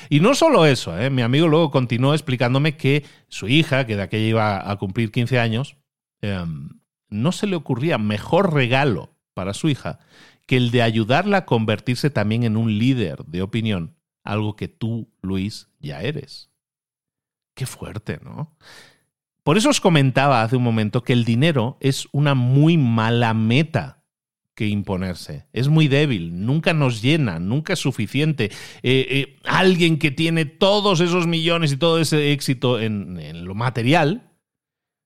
[0.09, 1.09] Y no solo eso, ¿eh?
[1.09, 5.39] mi amigo luego continuó explicándome que su hija, que de aquella iba a cumplir 15
[5.39, 5.77] años,
[6.21, 9.99] em, no se le ocurría mejor regalo para su hija
[10.47, 15.11] que el de ayudarla a convertirse también en un líder de opinión, algo que tú,
[15.21, 16.51] Luis, ya eres.
[17.55, 18.55] Qué fuerte, ¿no?
[19.43, 24.03] Por eso os comentaba hace un momento que el dinero es una muy mala meta
[24.55, 25.45] que imponerse.
[25.53, 28.45] Es muy débil, nunca nos llena, nunca es suficiente.
[28.81, 34.31] Eh, eh, alguien que tiene todos esos millones y todo ese éxito en, lo material,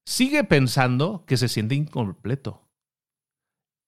[0.05, 2.67] sigue pensando que se siente incompleto.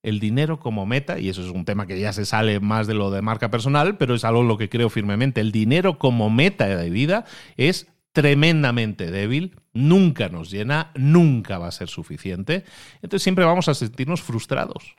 [0.04, 2.96] El dinero como meta, y eso es un tema que ya se sale más de
[2.96, 6.30] lo de marca personal, pero es algo en lo que creo firmemente, el dinero como
[6.32, 12.66] meta de vida es tremendamente débil, nunca nos llena, nunca va a ser suficiente,
[13.02, 14.96] entonces siempre vamos a sentirnos frustrados.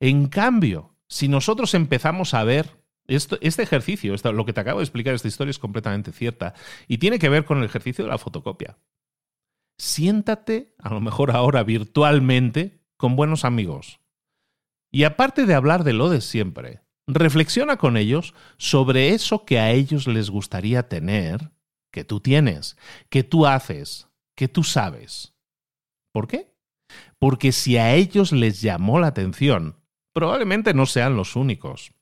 [0.00, 5.14] En cambio, si nosotros empezamos a ver este ejercicio, lo que te acabo de explicar,
[5.14, 6.54] esta historia es completamente cierta
[6.88, 8.78] y tiene que ver con el ejercicio de la fotocopia.
[9.78, 14.00] Siéntate, a lo mejor ahora virtualmente, con buenos amigos.
[14.90, 19.72] Y aparte de hablar de lo de siempre, reflexiona con ellos sobre eso que a
[19.72, 21.50] ellos les gustaría tener,
[21.94, 22.76] que tú tienes,
[23.08, 25.32] que tú haces, que tú sabes.
[26.12, 26.52] ¿Por qué?
[27.20, 29.76] Porque si a ellos les llamó la atención,
[30.12, 31.92] probablemente no sean los únicos.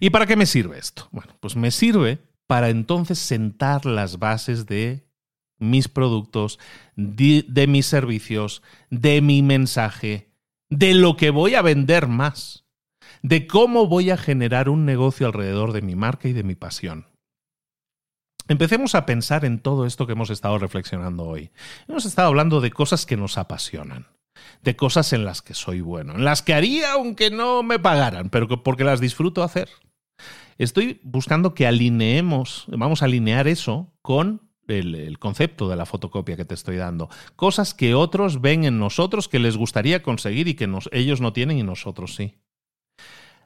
[0.00, 1.08] ¿Y para qué me sirve esto?
[1.12, 5.08] Bueno, pues me sirve para entonces sentar las bases de
[5.58, 6.58] mis productos,
[6.94, 10.30] de, mis servicios, de mi mensaje,
[10.68, 12.66] de lo que voy a vender más,
[13.22, 17.13] de cómo voy a generar un negocio alrededor de mi marca y de mi pasión.
[18.48, 21.50] Empecemos a pensar en todo esto que hemos estado reflexionando hoy.
[21.88, 24.06] Hemos estado hablando de cosas que nos apasionan
[24.62, 28.30] de cosas en las que soy bueno, en las que haría aunque no me pagaran,
[28.30, 29.68] pero porque las disfruto hacer.
[30.58, 36.44] Estoy buscando que alineemos, vamos a alinear eso con el, concepto de la fotocopia que
[36.44, 37.08] te estoy dando.
[37.36, 41.58] Cosas que otros ven en nosotros que les gustaría conseguir y que ellos no tienen
[41.58, 42.36] y nosotros sí.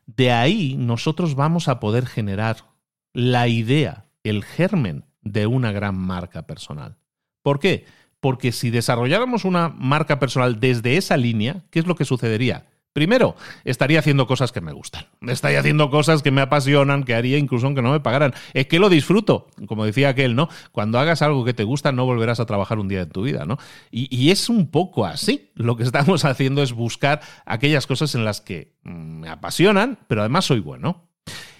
[0.07, 2.65] De ahí nosotros vamos a poder generar
[3.13, 6.97] la idea, el germen de una gran marca personal.
[7.43, 7.87] ¿Por qué?
[8.21, 12.67] Porque si desarrolláramos una marca personal desde esa línea, ¿qué es lo que sucedería?
[12.93, 15.05] Primero, estaría haciendo cosas que me gustan.
[15.21, 18.35] Estaría haciendo cosas que me apasionan, que haría incluso aunque no me pagaran.
[18.55, 20.49] Es que lo disfruto, como decía aquel, ¿no?
[20.73, 23.45] Cuando hagas algo que te gusta, no volverás a trabajar un día en tu vida,
[23.45, 23.59] ¿no?
[23.93, 25.53] Y, y es un poco así.
[25.55, 30.23] Lo que estamos haciendo es buscar aquellas cosas en las que mm, me apasionan, pero
[30.23, 31.08] además soy bueno.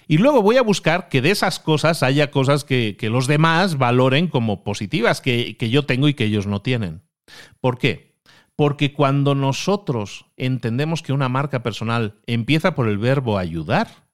[0.09, 4.27] Y luego voy a buscar que de esas cosas haya cosas que, los demás valoren
[4.27, 7.03] como positivas, que, que yo tengo y que ellos no tienen.
[7.61, 8.15] ¿Por qué?
[8.55, 14.07] Porque cuando nosotros entendemos que una marca personal empieza por el verbo ayudar,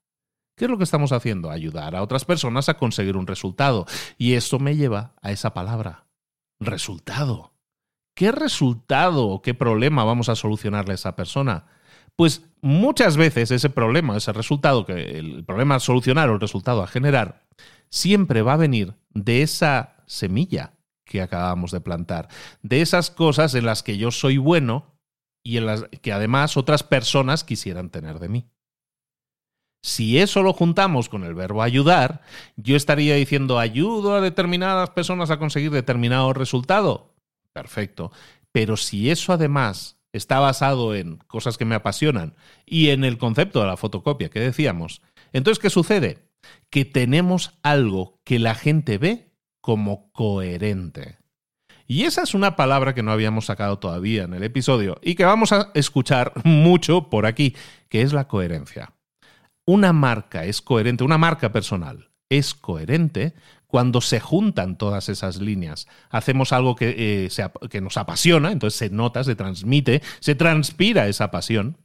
[0.58, 1.50] ¿qué es lo que estamos haciendo?
[1.50, 3.86] Ayudar a otras personas a conseguir un resultado.
[4.18, 6.08] Y eso me lleva a esa palabra,
[6.60, 7.54] resultado.
[8.16, 11.68] ¿Qué resultado o qué problema vamos a solucionarle a esa persona?
[12.18, 16.82] Pues muchas veces ese problema, ese resultado, que el problema a solucionar o el resultado
[16.82, 17.46] a generar,
[17.90, 20.74] siempre va a venir de esa semilla
[21.06, 22.28] que acabamos de plantar,
[22.64, 24.98] de esas cosas en las que yo soy bueno
[25.44, 28.50] y en las que además otras personas quisieran tener de mí.
[29.84, 32.22] Si eso lo juntamos con el verbo ayudar,
[32.56, 37.14] yo estaría diciendo ayudo a determinadas personas a conseguir determinado resultado.
[37.54, 38.12] Perfecto.
[38.52, 43.60] Pero si eso además está basado en cosas que me apasionan y en el concepto
[43.62, 45.02] de la fotocopia que decíamos,
[45.34, 46.30] entonces, ¿qué sucede?
[46.70, 51.18] Que tenemos algo que la gente ve como coherente.
[51.88, 55.26] Y esa es una palabra que no habíamos sacado todavía en el episodio y que
[55.26, 57.56] vamos a escuchar mucho por aquí,
[57.90, 58.94] que es la coherencia.
[59.66, 63.34] Una marca es coherente, una marca personal es coherente
[63.76, 65.86] cuando se juntan todas esas líneas.
[66.10, 66.96] Hacemos algo que,
[67.28, 67.30] eh,
[67.70, 71.76] que nos apasiona, entonces se nota, se transmite, se transpira esa pasión,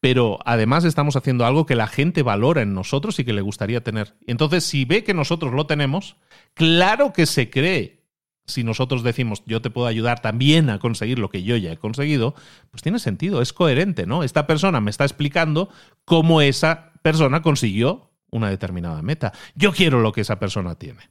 [0.00, 3.84] pero además estamos haciendo algo que la gente valora en nosotros y que le gustaría
[3.84, 4.16] tener.
[4.26, 6.16] Entonces, si ve que nosotros lo tenemos,
[6.54, 8.02] claro que se cree.
[8.44, 11.76] Si nosotros decimos, yo te puedo ayudar también a conseguir lo que yo ya he
[11.76, 12.34] conseguido,
[12.72, 14.24] pues tiene sentido, es coherente, ¿no?
[14.24, 15.68] Esta persona me está explicando
[16.04, 19.32] cómo esa persona consiguió una determinada meta.
[19.54, 21.10] Yo quiero lo que esa persona tiene.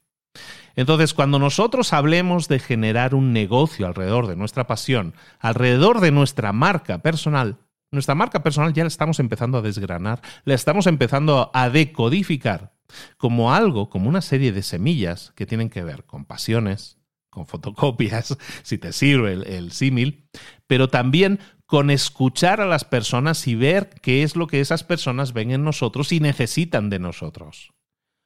[0.77, 6.53] Entonces, cuando nosotros hablemos de generar un negocio alrededor de nuestra pasión, alrededor de nuestra
[6.53, 7.57] marca personal,
[7.91, 12.73] nuestra marca personal ya la estamos empezando a desgranar, la estamos empezando a decodificar
[13.17, 16.99] como algo, como una serie de semillas que tienen que ver con pasiones,
[17.31, 20.29] con fotocopias, si te sirve el, símil,
[20.67, 25.33] pero también con escuchar a las personas y ver qué es lo que esas personas
[25.33, 27.73] ven en nosotros y necesitan de nosotros.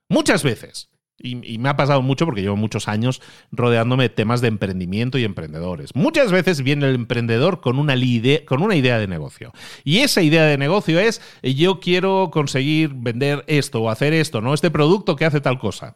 [0.10, 0.91] Muchas veces,
[1.24, 5.24] y, me ha pasado mucho porque llevo muchos años rodeándome de temas de emprendimiento y
[5.24, 5.96] emprendedores.
[5.96, 7.96] Muchas veces viene el emprendedor con una,
[8.46, 9.52] con una idea de negocio.
[9.84, 14.54] Y esa idea de negocio es, yo quiero conseguir vender esto o hacer esto, ¿no?
[14.54, 15.96] Este producto que hace tal cosa.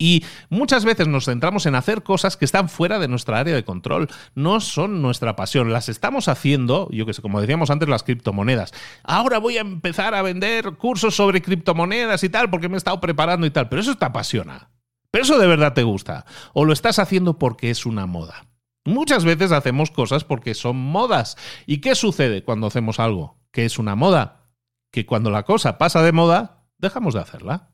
[0.00, 3.64] Y muchas veces nos centramos en hacer cosas que están fuera de nuestra área de
[3.64, 8.02] control, no son nuestra pasión, las estamos haciendo, yo que sé, como decíamos antes, las
[8.02, 8.72] criptomonedas.
[9.04, 12.98] Ahora voy a empezar a vender cursos sobre criptomonedas y tal, porque me he estado
[12.98, 14.70] preparando y tal, pero eso te apasiona.
[15.10, 16.24] Pero eso de verdad te gusta.
[16.54, 18.46] O lo estás haciendo porque es una moda.
[18.86, 21.36] Muchas veces hacemos cosas porque son modas.
[21.66, 24.46] ¿Y qué sucede cuando hacemos algo que es una moda?
[24.90, 27.69] Que cuando la cosa pasa de moda, dejamos de hacerla.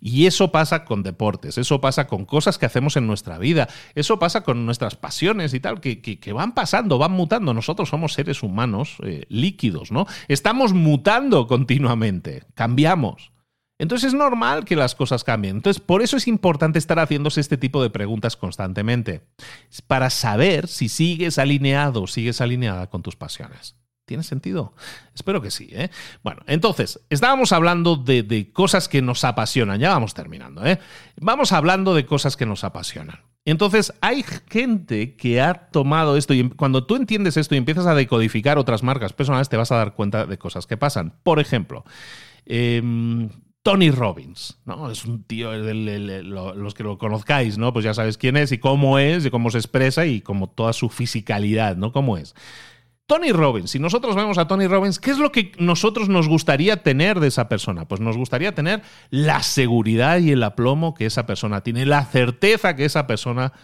[0.00, 4.18] Y eso pasa con deportes, eso pasa con cosas que hacemos en nuestra vida, eso
[4.18, 7.52] pasa con nuestras pasiones y tal, que, van pasando, van mutando.
[7.52, 10.06] Nosotros somos seres humanos eh, líquidos, ¿no?
[10.28, 13.32] Estamos mutando continuamente, cambiamos.
[13.80, 15.56] Entonces es normal que las cosas cambien.
[15.56, 19.22] Entonces, por eso es importante estar haciéndose este tipo de preguntas constantemente,
[19.86, 23.76] para saber si sigues alineado o sigues alineada con tus pasiones.
[24.08, 24.72] ¿Tiene sentido?
[25.14, 25.68] Espero que sí.
[25.70, 25.90] ¿eh?
[26.24, 29.78] Bueno, entonces, estábamos hablando de, cosas que nos apasionan.
[29.78, 30.64] Ya vamos terminando.
[30.64, 30.78] ¿eh?
[31.20, 33.20] Vamos hablando de cosas que nos apasionan.
[33.44, 37.94] Entonces, hay gente que ha tomado esto y cuando tú entiendes esto y empiezas a
[37.94, 41.12] decodificar otras marcas personales, te vas a dar cuenta de cosas que pasan.
[41.22, 41.84] Por ejemplo,
[42.46, 43.28] em,
[43.62, 44.90] Tony Robbins, ¿no?
[44.90, 47.74] Es un tío, los que lo conozcáis, ¿no?
[47.74, 50.72] Pues ya sabes quién es y cómo es, y cómo se expresa y como toda
[50.72, 51.92] su fisicalidad, ¿no?
[51.92, 52.34] ¿Cómo es?
[53.08, 56.82] Tony Robbins, si nosotros vemos a Tony Robbins, ¿qué es lo que nosotros nos gustaría
[56.82, 57.88] tener de esa persona?
[57.88, 62.76] Pues nos gustaría tener la seguridad y el aplomo que esa persona tiene, la certeza
[62.76, 63.54] que esa persona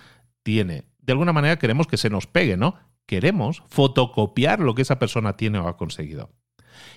[0.42, 0.84] tiene.
[1.00, 2.76] De alguna manera queremos que se nos pegue, ¿no?
[3.04, 6.30] Queremos fotocopiar lo que esa persona tiene o ha conseguido.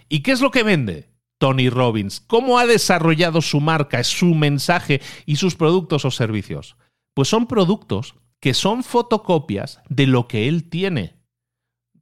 [0.08, 1.10] ¿Y qué es lo que vende?
[1.39, 2.22] Tony Robbins.
[2.22, 6.78] ¿Cómo ha desarrollado su marca, su mensaje y sus productos o servicios?
[7.14, 11.16] Pues son productos que son fotocopias de lo que él tiene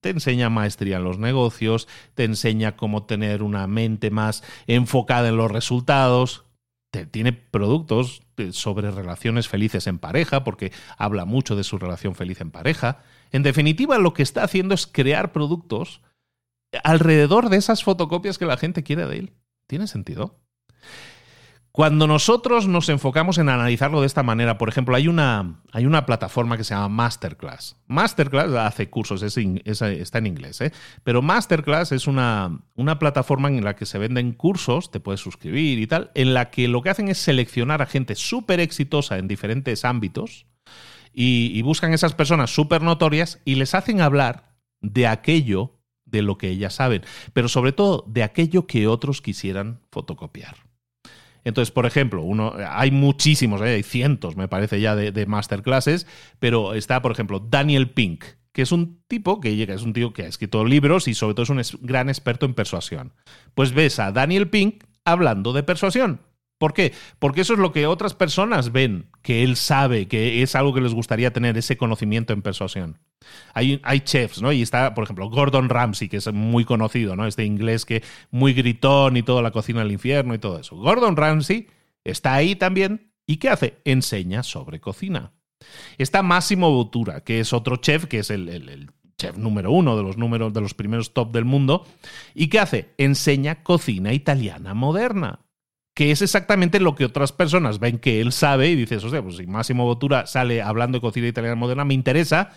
[0.06, 5.38] te enseña maestría en los negocios, te enseña cómo tener una mente más enfocada en
[5.38, 6.46] los resultados,
[7.10, 12.52] tiene productos sobre relaciones felices en pareja, porque habla mucho de su relación feliz en
[12.52, 13.00] pareja.
[13.32, 16.02] En definitiva, lo que está haciendo es crear productos
[16.84, 19.34] alrededor de esas fotocopias que la gente quiere de él.
[19.66, 20.40] ¿Tiene sentido?
[21.76, 26.06] Cuando nosotros nos enfocamos en analizarlo de esta manera, por ejemplo, hay una, hay una
[26.06, 27.76] plataforma que se llama Masterclass.
[27.88, 30.72] Masterclass hace cursos, está en inglés, ¿eh?
[31.04, 35.78] pero Masterclass es una, una plataforma en la que se venden cursos, te puedes suscribir
[35.78, 39.28] y tal, en la que lo que hacen es seleccionar a gente súper exitosa en
[39.28, 40.46] diferentes ámbitos
[41.12, 45.74] y, y buscan esas personas súper notorias y les hacen hablar de aquello
[46.06, 47.04] de lo que ellas saben,
[47.34, 50.65] pero sobre todo de aquello que otros quisieran fotocopiar.
[51.46, 53.76] Entonces, por ejemplo, uno, hay muchísimos, ¿eh?
[53.76, 56.08] hay cientos, me parece ya, de, masterclasses,
[56.40, 60.24] pero está, por ejemplo, Daniel Pink, que es un tipo que es un tío que
[60.24, 63.14] ha escrito libros y sobre todo es un gran experto en persuasión.
[63.54, 66.22] Pues ves a Daniel Pink hablando de persuasión.
[66.66, 66.94] ¿Por qué?
[67.20, 70.82] Porque eso es lo que otras personas ven, que él sabe, que es algo que
[70.82, 72.98] les gustaría tener, ese conocimiento en persuasión.
[73.54, 74.52] Hay, chefs, ¿no?
[74.52, 77.28] Y está, por ejemplo, Gordon Ramsay, que es muy conocido, ¿no?
[77.28, 78.02] Este inglés que
[78.32, 80.76] muy gritón y toda la cocina del infierno y todo eso.
[80.76, 81.68] Gordon Ramsay
[82.04, 83.12] está ahí también.
[83.28, 83.78] ¿Y qué hace?
[83.86, 85.34] Enseña sobre cocina.
[86.00, 88.90] Está Massimo Bottura, que es otro chef, que es el, el
[89.20, 91.86] chef número uno de los números de los primeros top del mundo.
[92.34, 92.90] ¿Y qué hace?
[92.98, 95.45] Enseña cocina italiana moderna
[95.96, 99.38] que es exactamente lo que otras personas ven que él sabe y dices, sea, pues
[99.38, 102.52] si Máximo Bottura sale hablando de cocina italiana moderna, me interesa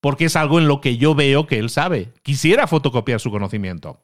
[0.00, 2.12] porque es algo en lo que yo veo que él sabe.
[2.24, 4.00] Quisiera fotocopiar su conocimiento.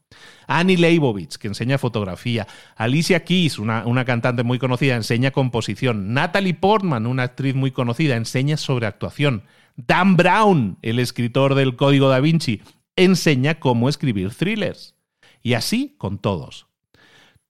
[0.46, 2.46] Annie Leibovitz, que enseña fotografía.
[2.76, 6.14] Alicia Keys, una, una, cantante muy conocida, enseña composición.
[6.14, 9.42] Natalie Portman, una actriz muy conocida, enseña sobre actuación.
[9.74, 12.62] Dan Brown, el escritor del Código da Vinci,
[12.94, 14.94] enseña cómo escribir thrillers.
[15.42, 16.67] Y así con todos.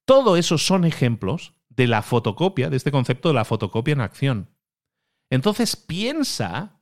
[0.09, 4.49] Todo eso son ejemplos de la fotocopia, de este concepto de la fotocopia en acción.
[5.29, 6.81] Entonces piensa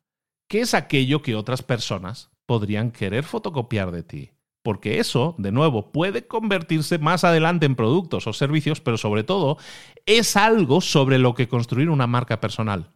[0.49, 4.31] qué es aquello que otras personas podrían querer fotocopiar de ti.
[4.63, 9.59] Porque eso, de nuevo, puede convertirse más adelante en productos o servicios, pero sobre todo
[10.07, 12.93] es algo sobre lo que construir una marca personal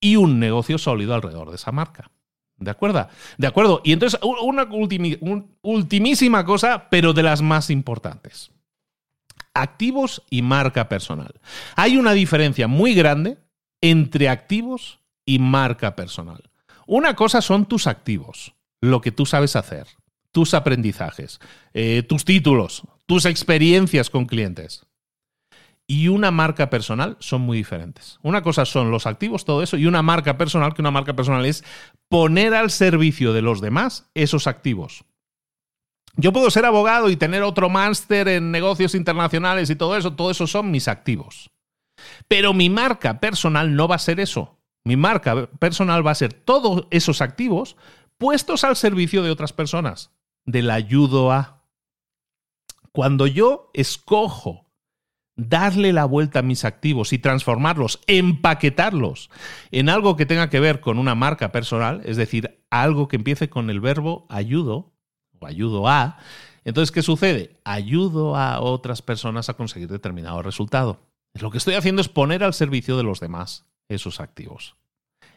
[0.00, 2.12] y un negocio sólido alrededor de esa marca.
[2.58, 3.08] ¿De acuerdo?
[3.38, 3.80] De acuerdo.
[3.82, 4.68] Y entonces, una
[5.62, 8.53] ultimísima cosa, pero de las más importantes
[9.54, 11.40] activos y marca personal.
[11.76, 13.38] Hay una diferencia muy grande
[13.80, 16.50] entre activos y marca personal.
[16.86, 19.86] Una cosa son tus activos, lo que tú sabes hacer,
[20.32, 21.40] tus aprendizajes,
[21.72, 24.84] eh, tus títulos, tus experiencias con clientes.
[25.86, 28.18] Y una marca personal son muy diferentes.
[28.22, 31.44] Una cosa son los activos, todo eso, y una marca personal, que una marca personal
[31.44, 31.62] es
[32.08, 35.04] poner al servicio de los demás esos activos.
[36.16, 40.30] Yo puedo ser abogado y tener otro máster en negocios internacionales y todo eso, todo
[40.30, 41.50] eso son mis activos.
[42.28, 44.58] Pero mi marca personal no va a ser eso.
[44.84, 47.76] Mi marca personal va a ser todos esos activos
[48.18, 50.12] puestos al servicio de otras personas,
[50.44, 51.64] del ayudo a.
[52.92, 54.64] Cuando yo escojo
[55.36, 59.30] darle la vuelta a mis activos y transformarlos, empaquetarlos
[59.72, 63.48] en algo que tenga que ver con una marca personal, es decir, algo que empiece
[63.48, 64.93] con el verbo ayudo
[65.46, 66.18] ayudo a,
[66.64, 67.56] entonces, ¿qué sucede?
[67.64, 71.00] Ayudo a otras personas a conseguir determinado resultado.
[71.34, 74.76] Lo que estoy haciendo es poner al servicio de los demás esos activos.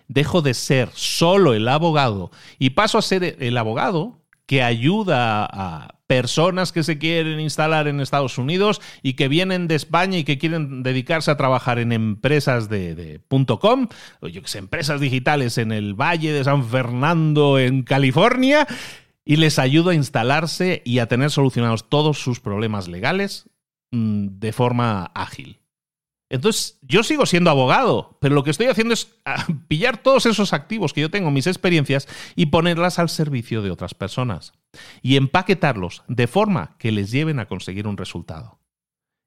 [0.07, 5.95] Dejo de ser solo el abogado y paso a ser el abogado que ayuda a
[6.07, 10.37] personas que se quieren instalar en Estados Unidos y que vienen de España y que
[10.37, 13.19] quieren dedicarse a trabajar en empresas de,
[13.59, 13.89] .com,
[14.21, 18.65] o yo que empresas digitales en el Valle de San Fernando, en California,
[19.27, 23.49] y les ayudo a instalarse y a tener solucionados todos sus problemas legales
[23.91, 25.59] mm, de forma ágil.
[26.29, 30.53] Entonces, yo sigo siendo abogado, pero lo que estoy haciendo es ah, pillar todos esos
[30.53, 32.07] activos que yo tengo, mis experiencias,
[32.37, 34.53] y ponerlas al servicio de otras personas.
[35.01, 38.59] Y empaquetarlos de forma que les lleven a conseguir un resultado.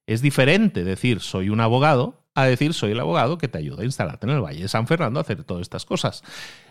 [0.06, 3.84] Es diferente decir soy un abogado a decir soy el abogado que te ayuda a
[3.84, 6.22] instalarte en el Valle de San Fernando a hacer todas estas cosas.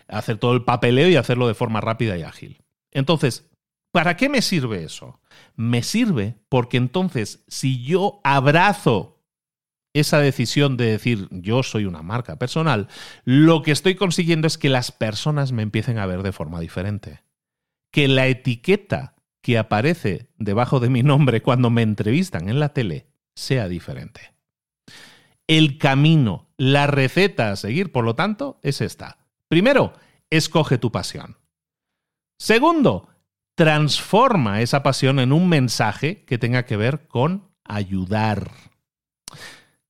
[0.08, 2.60] hacer todo el papeleo y hacerlo de forma rápida y ágil.
[2.92, 3.50] Entonces,
[3.92, 5.20] ¿para qué me sirve eso?
[5.56, 9.20] Me sirve porque entonces, si yo abrazo
[9.92, 12.88] esa decisión de decir yo soy una marca personal,
[13.24, 17.22] lo que estoy consiguiendo es que las personas me empiecen a ver de forma diferente.
[17.90, 23.08] Que la etiqueta que aparece debajo de mi nombre cuando me entrevistan en la tele
[23.34, 24.32] sea diferente.
[25.46, 29.18] El camino, la receta a seguir, por lo tanto, es esta.
[29.48, 29.94] Primero,
[30.28, 31.39] escoge tu pasión.
[32.40, 33.06] Segundo,
[33.54, 38.50] transforma esa pasión en un mensaje que tenga que ver con ayudar.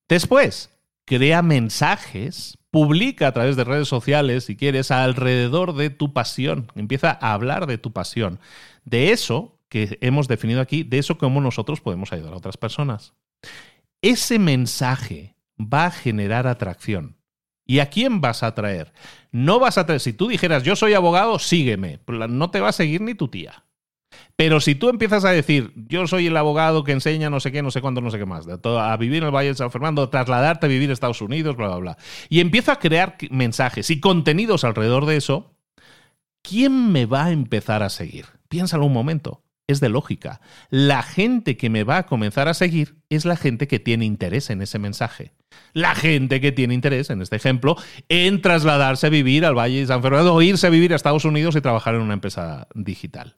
[0.08, 6.72] Después, crea mensajes, publica a través de redes sociales, si quieres, alrededor de tu pasión.
[6.74, 8.40] Empieza a hablar de tu pasión.
[8.84, 13.14] De eso que hemos definido aquí, de eso cómo nosotros podemos ayudar a otras personas.
[14.02, 17.14] Ese mensaje va a generar atracción.
[17.64, 18.92] ¿Y a quién vas a atraer?
[19.32, 23.00] No vas a si tú dijeras yo soy abogado, sígueme, no te va a seguir
[23.00, 23.64] ni tu tía.
[24.36, 27.62] Pero si tú empiezas a decir, yo soy el abogado que enseña no sé qué,
[27.62, 30.08] no sé cuánto, no sé qué más, a vivir en el Valle de San Fernando,
[30.08, 34.00] trasladarte a vivir a Estados Unidos, bla, bla, bla, y empiezo a crear mensajes y
[34.00, 35.54] contenidos alrededor de eso,
[36.42, 38.26] ¿quién me va a empezar a seguir?
[38.48, 39.42] Piénsalo un momento.
[39.68, 40.40] Es de lógica.
[40.70, 44.50] La gente que me va a comenzar a seguir es la gente que tiene interés
[44.50, 45.32] en ese mensaje.
[45.72, 47.76] La gente que tiene interés, en este ejemplo,
[48.08, 51.24] en trasladarse a vivir al Valle de San Fernando o irse a vivir a Estados
[51.24, 53.36] Unidos y trabajar en una empresa digital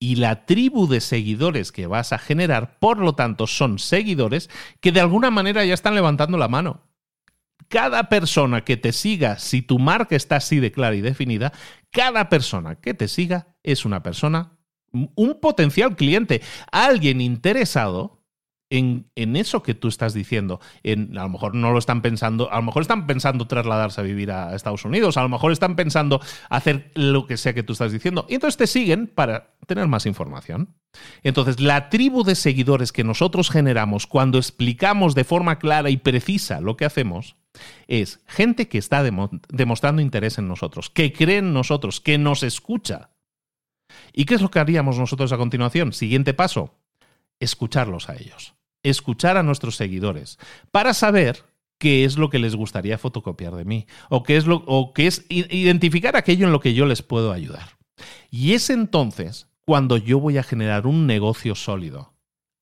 [0.00, 4.48] y la tribu de seguidores que vas a generar, por lo tanto, son seguidores
[4.80, 6.84] que de alguna manera ya están levantando la mano.
[7.68, 11.52] Cada persona que te siga, si tu marca está así de clara y definida,
[11.90, 14.52] cada persona que te siga es una persona,
[14.92, 16.40] un potencial cliente,
[16.70, 18.17] alguien interesado
[18.70, 20.60] en, eso que tú estás diciendo.
[20.82, 24.04] En, a lo mejor no lo están pensando, a lo mejor están pensando trasladarse a
[24.04, 27.72] vivir a Estados Unidos, a lo mejor están pensando hacer lo que sea que tú
[27.72, 28.26] estás diciendo.
[28.28, 30.74] Y entonces te siguen para tener más información.
[31.22, 36.60] Entonces, la tribu de seguidores que nosotros generamos cuando explicamos de forma clara y precisa
[36.60, 37.36] lo que hacemos
[37.86, 39.02] es gente que está
[39.48, 43.10] demostrando interés en nosotros, que cree en nosotros, que nos escucha.
[44.12, 45.92] ¿Y qué es lo que haríamos nosotros a continuación?
[45.92, 46.74] Siguiente paso,
[47.40, 50.38] escucharlos a ellos escuchar a nuestros seguidores
[50.70, 51.44] para saber
[51.78, 55.06] qué es lo que les gustaría fotocopiar de mí o qué es lo o qué
[55.06, 57.78] es identificar aquello en lo que yo les puedo ayudar.
[58.30, 62.14] Y es entonces cuando yo voy a generar un negocio sólido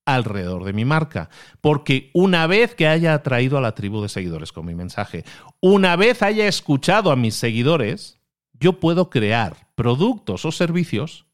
[0.05, 4.53] alrededor de mi marca, porque una vez que haya atraído a la tribu de seguidores
[4.53, 5.25] con mi mensaje,
[5.61, 8.21] una vez haya escuchado a mis seguidores,
[8.53, 11.26] yo puedo crear productos o servicios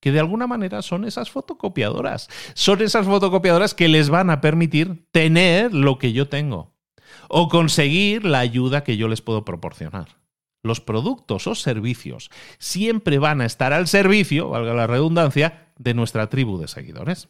[0.00, 2.28] que de alguna manera son esas fotocopiadoras.
[2.54, 6.74] Son esas fotocopiadoras que les van a permitir tener lo que yo tengo
[7.28, 10.18] o conseguir la ayuda que yo les puedo proporcionar.
[10.62, 16.28] Los productos o servicios siempre van a estar al servicio, valga la redundancia, de nuestra
[16.28, 17.28] tribu de seguidores.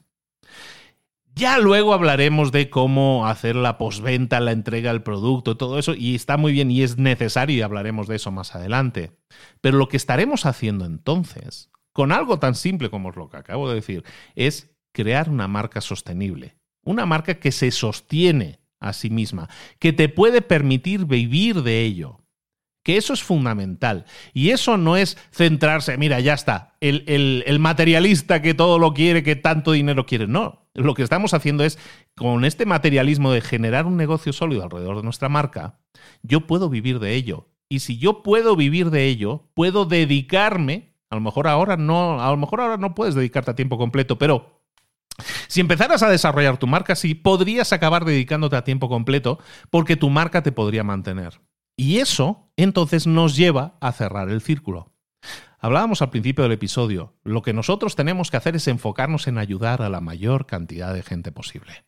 [1.35, 6.15] Ya luego hablaremos de cómo hacer la posventa, la entrega del producto, todo eso, y
[6.15, 9.13] está muy bien y es necesario y hablaremos de eso más adelante.
[9.61, 13.77] Pero lo que estaremos haciendo entonces con algo tan simple como lo que acabo de
[13.77, 19.95] decir, es crear una marca sostenible, una marca que se sostiene a sí misma, que
[19.95, 22.21] te puede permitir vivir de ello.
[22.85, 24.05] Que eso es fundamental.
[24.35, 29.23] Y eso no es centrarse, mira, ya está, el, el materialista que todo lo quiere,
[29.23, 30.27] que tanto dinero quiere.
[30.27, 31.79] No, lo que estamos haciendo es,
[32.15, 35.81] con este materialismo de generar un negocio sólido alrededor de nuestra marca,
[36.23, 37.49] yo puedo vivir de ello.
[37.71, 42.31] Y si yo puedo vivir de ello, puedo dedicarme, a lo mejor ahora no, a
[42.31, 44.63] lo mejor ahora no puedes dedicarte a tiempo completo, pero
[45.49, 49.39] si empezaras a desarrollar tu marca así, podrías acabar dedicándote a tiempo completo
[49.71, 51.41] porque tu marca te podría mantener.
[51.77, 54.93] Y eso entonces nos lleva a cerrar el círculo.
[55.59, 59.83] Hablábamos al principio del episodio, lo que nosotros tenemos que hacer es enfocarnos en ayudar
[59.83, 61.85] a la mayor cantidad de gente posible.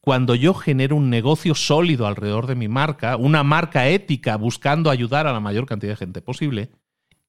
[0.00, 5.26] Cuando yo genero un negocio sólido alrededor de mi marca, una marca ética buscando ayudar
[5.26, 6.70] a la mayor cantidad de gente posible,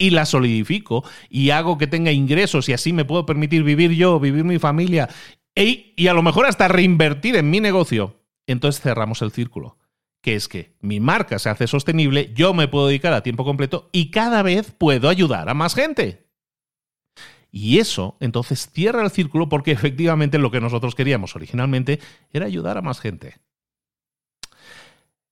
[0.02, 4.20] y la solidifico y hago que tenga ingresos y así me puedo permitir vivir yo,
[4.20, 5.10] vivir mi familia
[5.56, 9.78] y, y a lo mejor hasta reinvertir en mi negocio, entonces cerramos el círculo
[10.22, 13.90] que es que mi marca se hace sostenible, yo me puedo dedicar a tiempo completo
[13.92, 16.28] y cada vez puedo ayudar a más gente.
[17.52, 22.00] Y eso entonces cierra el círculo porque efectivamente lo que nosotros queríamos originalmente
[22.32, 23.40] era ayudar a más gente.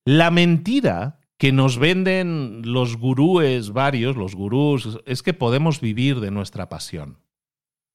[0.04, 6.30] La mentira que nos venden los gurúes varios, los gurús, es que podemos vivir de
[6.30, 7.16] nuestra pasión.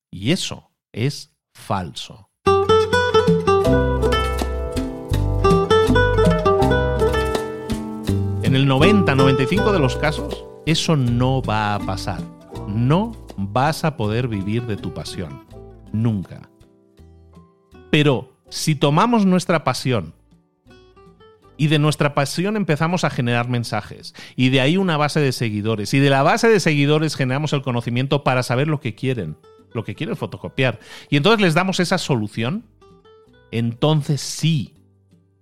[0.09, 2.31] Y eso es falso.
[8.41, 12.23] En el 90-95 de los casos, eso no va a pasar.
[12.67, 15.45] No vas a poder vivir de tu pasión.
[15.93, 16.49] Nunca.
[17.91, 20.15] Pero si tomamos nuestra pasión
[21.57, 24.13] y de nuestra pasión empezamos a generar mensajes.
[24.35, 25.93] Y de ahí una base de seguidores.
[25.93, 29.37] Y de la base de seguidores generamos el conocimiento para saber lo que quieren.
[29.73, 30.79] Lo que quieren fotocopiar.
[31.09, 32.65] Y entonces les damos esa solución.
[33.51, 34.73] Entonces sí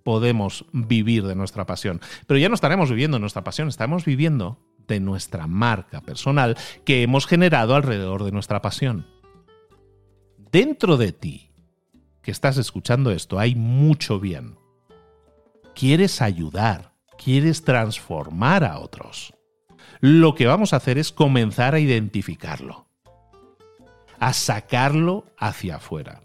[0.04, 2.02] podemos vivir de nuestra pasión.
[2.28, 7.04] Pero ya no estaremos viviendo de nuestra pasión, estamos viviendo de nuestra marca personal que
[7.04, 9.08] hemos generado alrededor de nuestra pasión.
[10.52, 11.52] Dentro de ti,
[12.22, 14.56] que estás escuchando esto, hay mucho bien
[15.76, 19.34] quieres ayudar, quieres transformar a otros.
[20.00, 22.88] Lo que vamos a hacer es comenzar a identificarlo,
[24.20, 26.22] a sacarlo hacia afuera.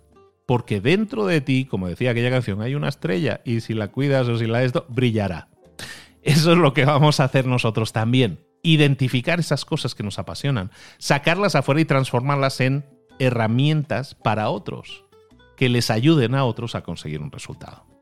[0.47, 4.29] Porque dentro de ti, como decía aquella canción, hay una estrella y si la cuidas
[4.29, 5.49] o si la esto, brillará.
[6.23, 8.45] Eso es lo que vamos a hacer nosotros también.
[8.63, 12.85] Identificar esas cosas que nos apasionan, sacarlas afuera y transformarlas en
[13.19, 15.05] herramientas para otros,
[15.57, 17.98] que les ayuden a otros a conseguir un resultado.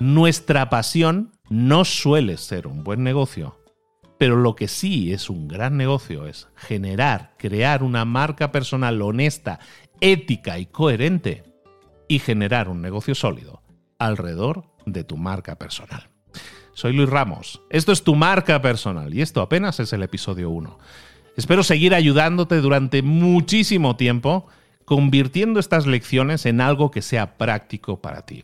[0.00, 3.60] Nuestra pasión no suele ser un buen negocio,
[4.18, 9.60] pero lo que sí es un gran negocio es generar, crear una marca personal honesta,
[10.00, 11.44] ética y coherente
[12.08, 13.62] y generar un negocio sólido
[14.00, 16.08] alrededor de tu marca personal.
[16.72, 20.76] Soy Luis Ramos, esto es tu marca personal y esto apenas es el episodio 1.
[21.36, 24.48] Espero seguir ayudándote durante muchísimo tiempo,
[24.84, 28.42] convirtiendo estas lecciones en algo que sea práctico para ti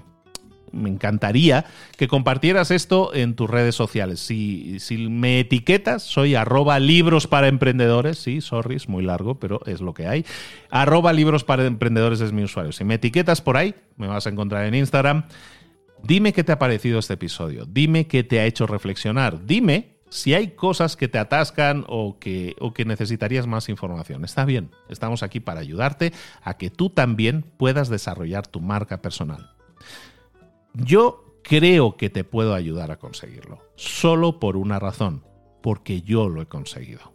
[0.73, 1.67] me encantaría
[1.97, 4.21] que compartieras esto en tus redes sociales.
[4.21, 4.79] Si,
[5.11, 8.19] me etiquetas, soy arroba libros para emprendedores.
[8.19, 10.25] Sí, sorry, es muy largo, pero es lo que hay.
[10.71, 12.73] Arroba libros para emprendedores es mi usuario.
[12.73, 15.25] Si me etiquetas por ahí, me vas a encontrar en Instagram.
[16.03, 17.67] Dime qué te ha parecido este episodio.
[17.67, 19.45] Dime qué te ha hecho reflexionar.
[19.47, 24.25] Dime si hay cosas que te atascan o que necesitarías más información.
[24.25, 26.13] Está bien, estamos aquí para ayudarte
[26.43, 29.51] a que tú también puedas desarrollar tu marca personal.
[30.75, 35.25] Yo creo que te puedo ayudar a conseguirlo, solo por una razón,
[35.63, 37.13] porque yo lo he conseguido.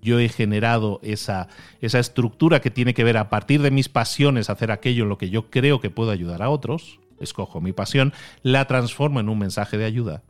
[0.00, 1.48] Yo he generado esa,
[1.80, 5.18] esa estructura que tiene que ver a partir de mis pasiones, hacer aquello en lo
[5.18, 9.38] que yo creo que puedo ayudar a otros, escojo mi pasión, la transformo en un
[9.38, 10.22] mensaje de ayuda.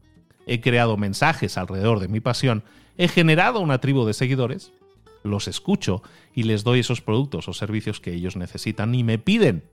[0.46, 2.64] He creado mensajes alrededor de mi pasión,
[2.96, 4.72] he generado una tribu de seguidores,
[5.22, 6.02] los escucho
[6.34, 9.64] y les doy esos productos o servicios que ellos necesitan y me piden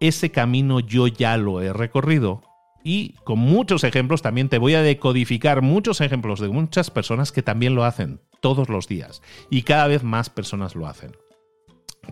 [0.00, 2.42] ese camino yo ya lo he recorrido
[2.82, 7.42] y con muchos ejemplos también te voy a decodificar muchos ejemplos de muchas personas que
[7.42, 11.16] también lo hacen todos los días y cada vez más personas lo hacen.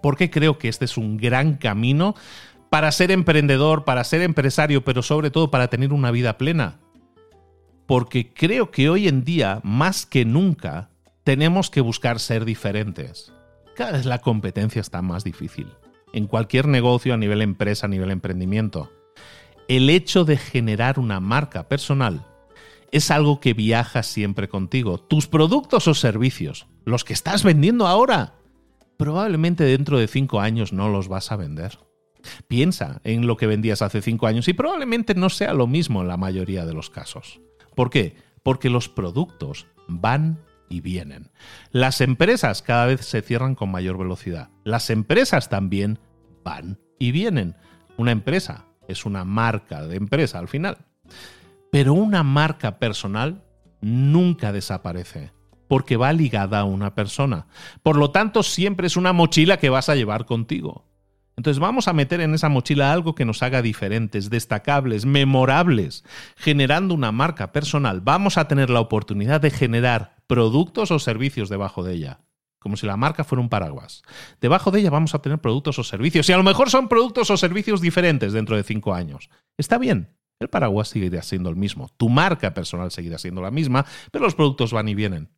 [0.02, 2.16] Porque creo que este es un gran camino
[2.70, 6.80] para ser emprendedor, para ser empresario, pero sobre todo para tener una vida plena.
[7.86, 10.90] Porque creo que hoy en día, más que nunca,
[11.22, 13.32] tenemos que buscar ser diferentes.
[13.76, 15.68] Cada vez la competencia está más difícil
[16.14, 18.90] en cualquier negocio a nivel empresa, a nivel emprendimiento.
[19.68, 22.26] El hecho de generar una marca personal
[22.92, 24.98] es algo que viaja siempre contigo.
[24.98, 28.34] Tus productos o servicios, los que estás vendiendo ahora,
[28.96, 31.78] probablemente dentro de cinco años no los vas a vender.
[32.46, 36.08] Piensa en lo que vendías hace cinco años y probablemente no sea lo mismo en
[36.08, 37.40] la mayoría de los casos.
[37.74, 38.16] ¿Por qué?
[38.44, 40.38] Porque los productos van
[40.68, 41.30] y vienen.
[41.70, 44.50] Las empresas cada vez se cierran con mayor velocidad.
[44.64, 45.98] Las empresas también
[46.42, 47.56] van y vienen.
[47.96, 50.78] Una empresa es una marca de empresa al final.
[51.70, 53.44] Pero una marca personal
[53.80, 55.32] nunca desaparece
[55.68, 57.46] porque va ligada a una persona.
[57.82, 60.86] Por lo tanto, siempre es una mochila que vas a llevar contigo.
[61.36, 66.04] Entonces vamos a meter en esa mochila algo que nos haga diferentes, destacables, memorables,
[66.36, 68.00] generando una marca personal.
[68.00, 72.20] Vamos a tener la oportunidad de generar productos o servicios debajo de ella,
[72.60, 74.02] como si la marca fuera un paraguas.
[74.40, 77.30] Debajo de ella vamos a tener productos o servicios, y a lo mejor son productos
[77.30, 79.28] o servicios diferentes dentro de cinco años.
[79.58, 83.84] Está bien, el paraguas seguirá siendo el mismo, tu marca personal seguirá siendo la misma,
[84.12, 85.30] pero los productos van y vienen.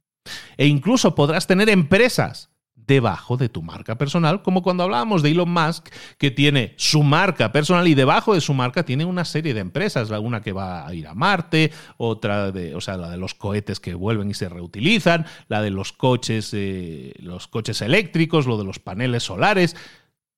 [0.57, 2.51] E incluso podrás tener empresas
[2.87, 7.53] debajo de tu marca personal, como cuando hablábamos de Elon Musk, que tiene su marca
[7.53, 10.95] personal y debajo de su marca tiene una serie de empresas, una que va a
[10.95, 14.49] ir a Marte, otra de, o sea, la de los cohetes que vuelven y se
[14.49, 19.76] reutilizan, la de los coches, eh, los coches eléctricos, lo de los paneles solares,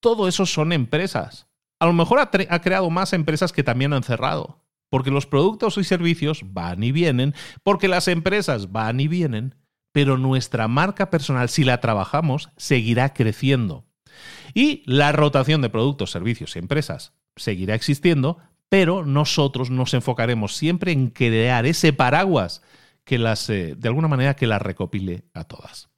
[0.00, 1.48] todo eso son empresas.
[1.80, 5.76] A lo mejor ha, ha creado más empresas que también han cerrado, porque los productos
[5.76, 9.54] y servicios van y vienen, porque las empresas van y vienen
[9.98, 13.84] pero nuestra marca personal, si la trabajamos, seguirá creciendo.
[14.54, 18.38] Y la rotación de productos, servicios y empresas seguirá existiendo,
[18.68, 22.62] pero nosotros nos enfocaremos siempre en crear ese paraguas
[23.02, 25.88] que las, eh, de alguna manera, que las recopile a todas.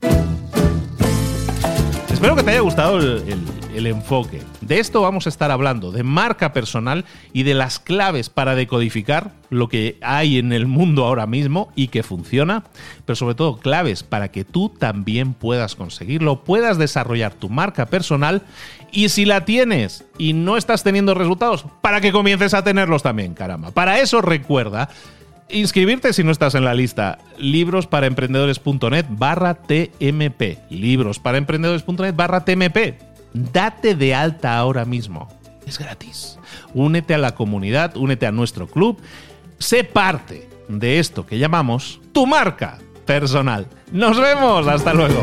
[2.21, 4.43] Espero que te haya gustado el, enfoque.
[4.61, 9.33] De esto vamos a estar hablando, de marca personal y de las claves para decodificar
[9.49, 12.65] lo que hay en el mundo ahora mismo y que funciona,
[13.07, 18.43] pero sobre todo claves para que tú también puedas conseguirlo, puedas desarrollar tu marca personal
[18.93, 23.33] y si la tienes y no estás teniendo resultados, para que comiences a tenerlos también,
[23.33, 23.71] caramba.
[23.71, 24.91] Para eso recuerda
[25.53, 27.19] inscribirte si no estás en la lista.
[27.39, 30.59] Librosparaemprendedores.net barra TMP.
[30.71, 32.99] Librosparaemprendedores.net barra TMP.
[33.33, 35.29] Date de alta ahora mismo.
[35.67, 36.39] Es gratis.
[36.75, 39.01] Únete a la comunidad, únete a nuestro club.
[39.59, 43.67] Sé parte de esto que llamamos tu marca personal.
[43.93, 44.67] Nos vemos.
[44.67, 45.23] Hasta luego.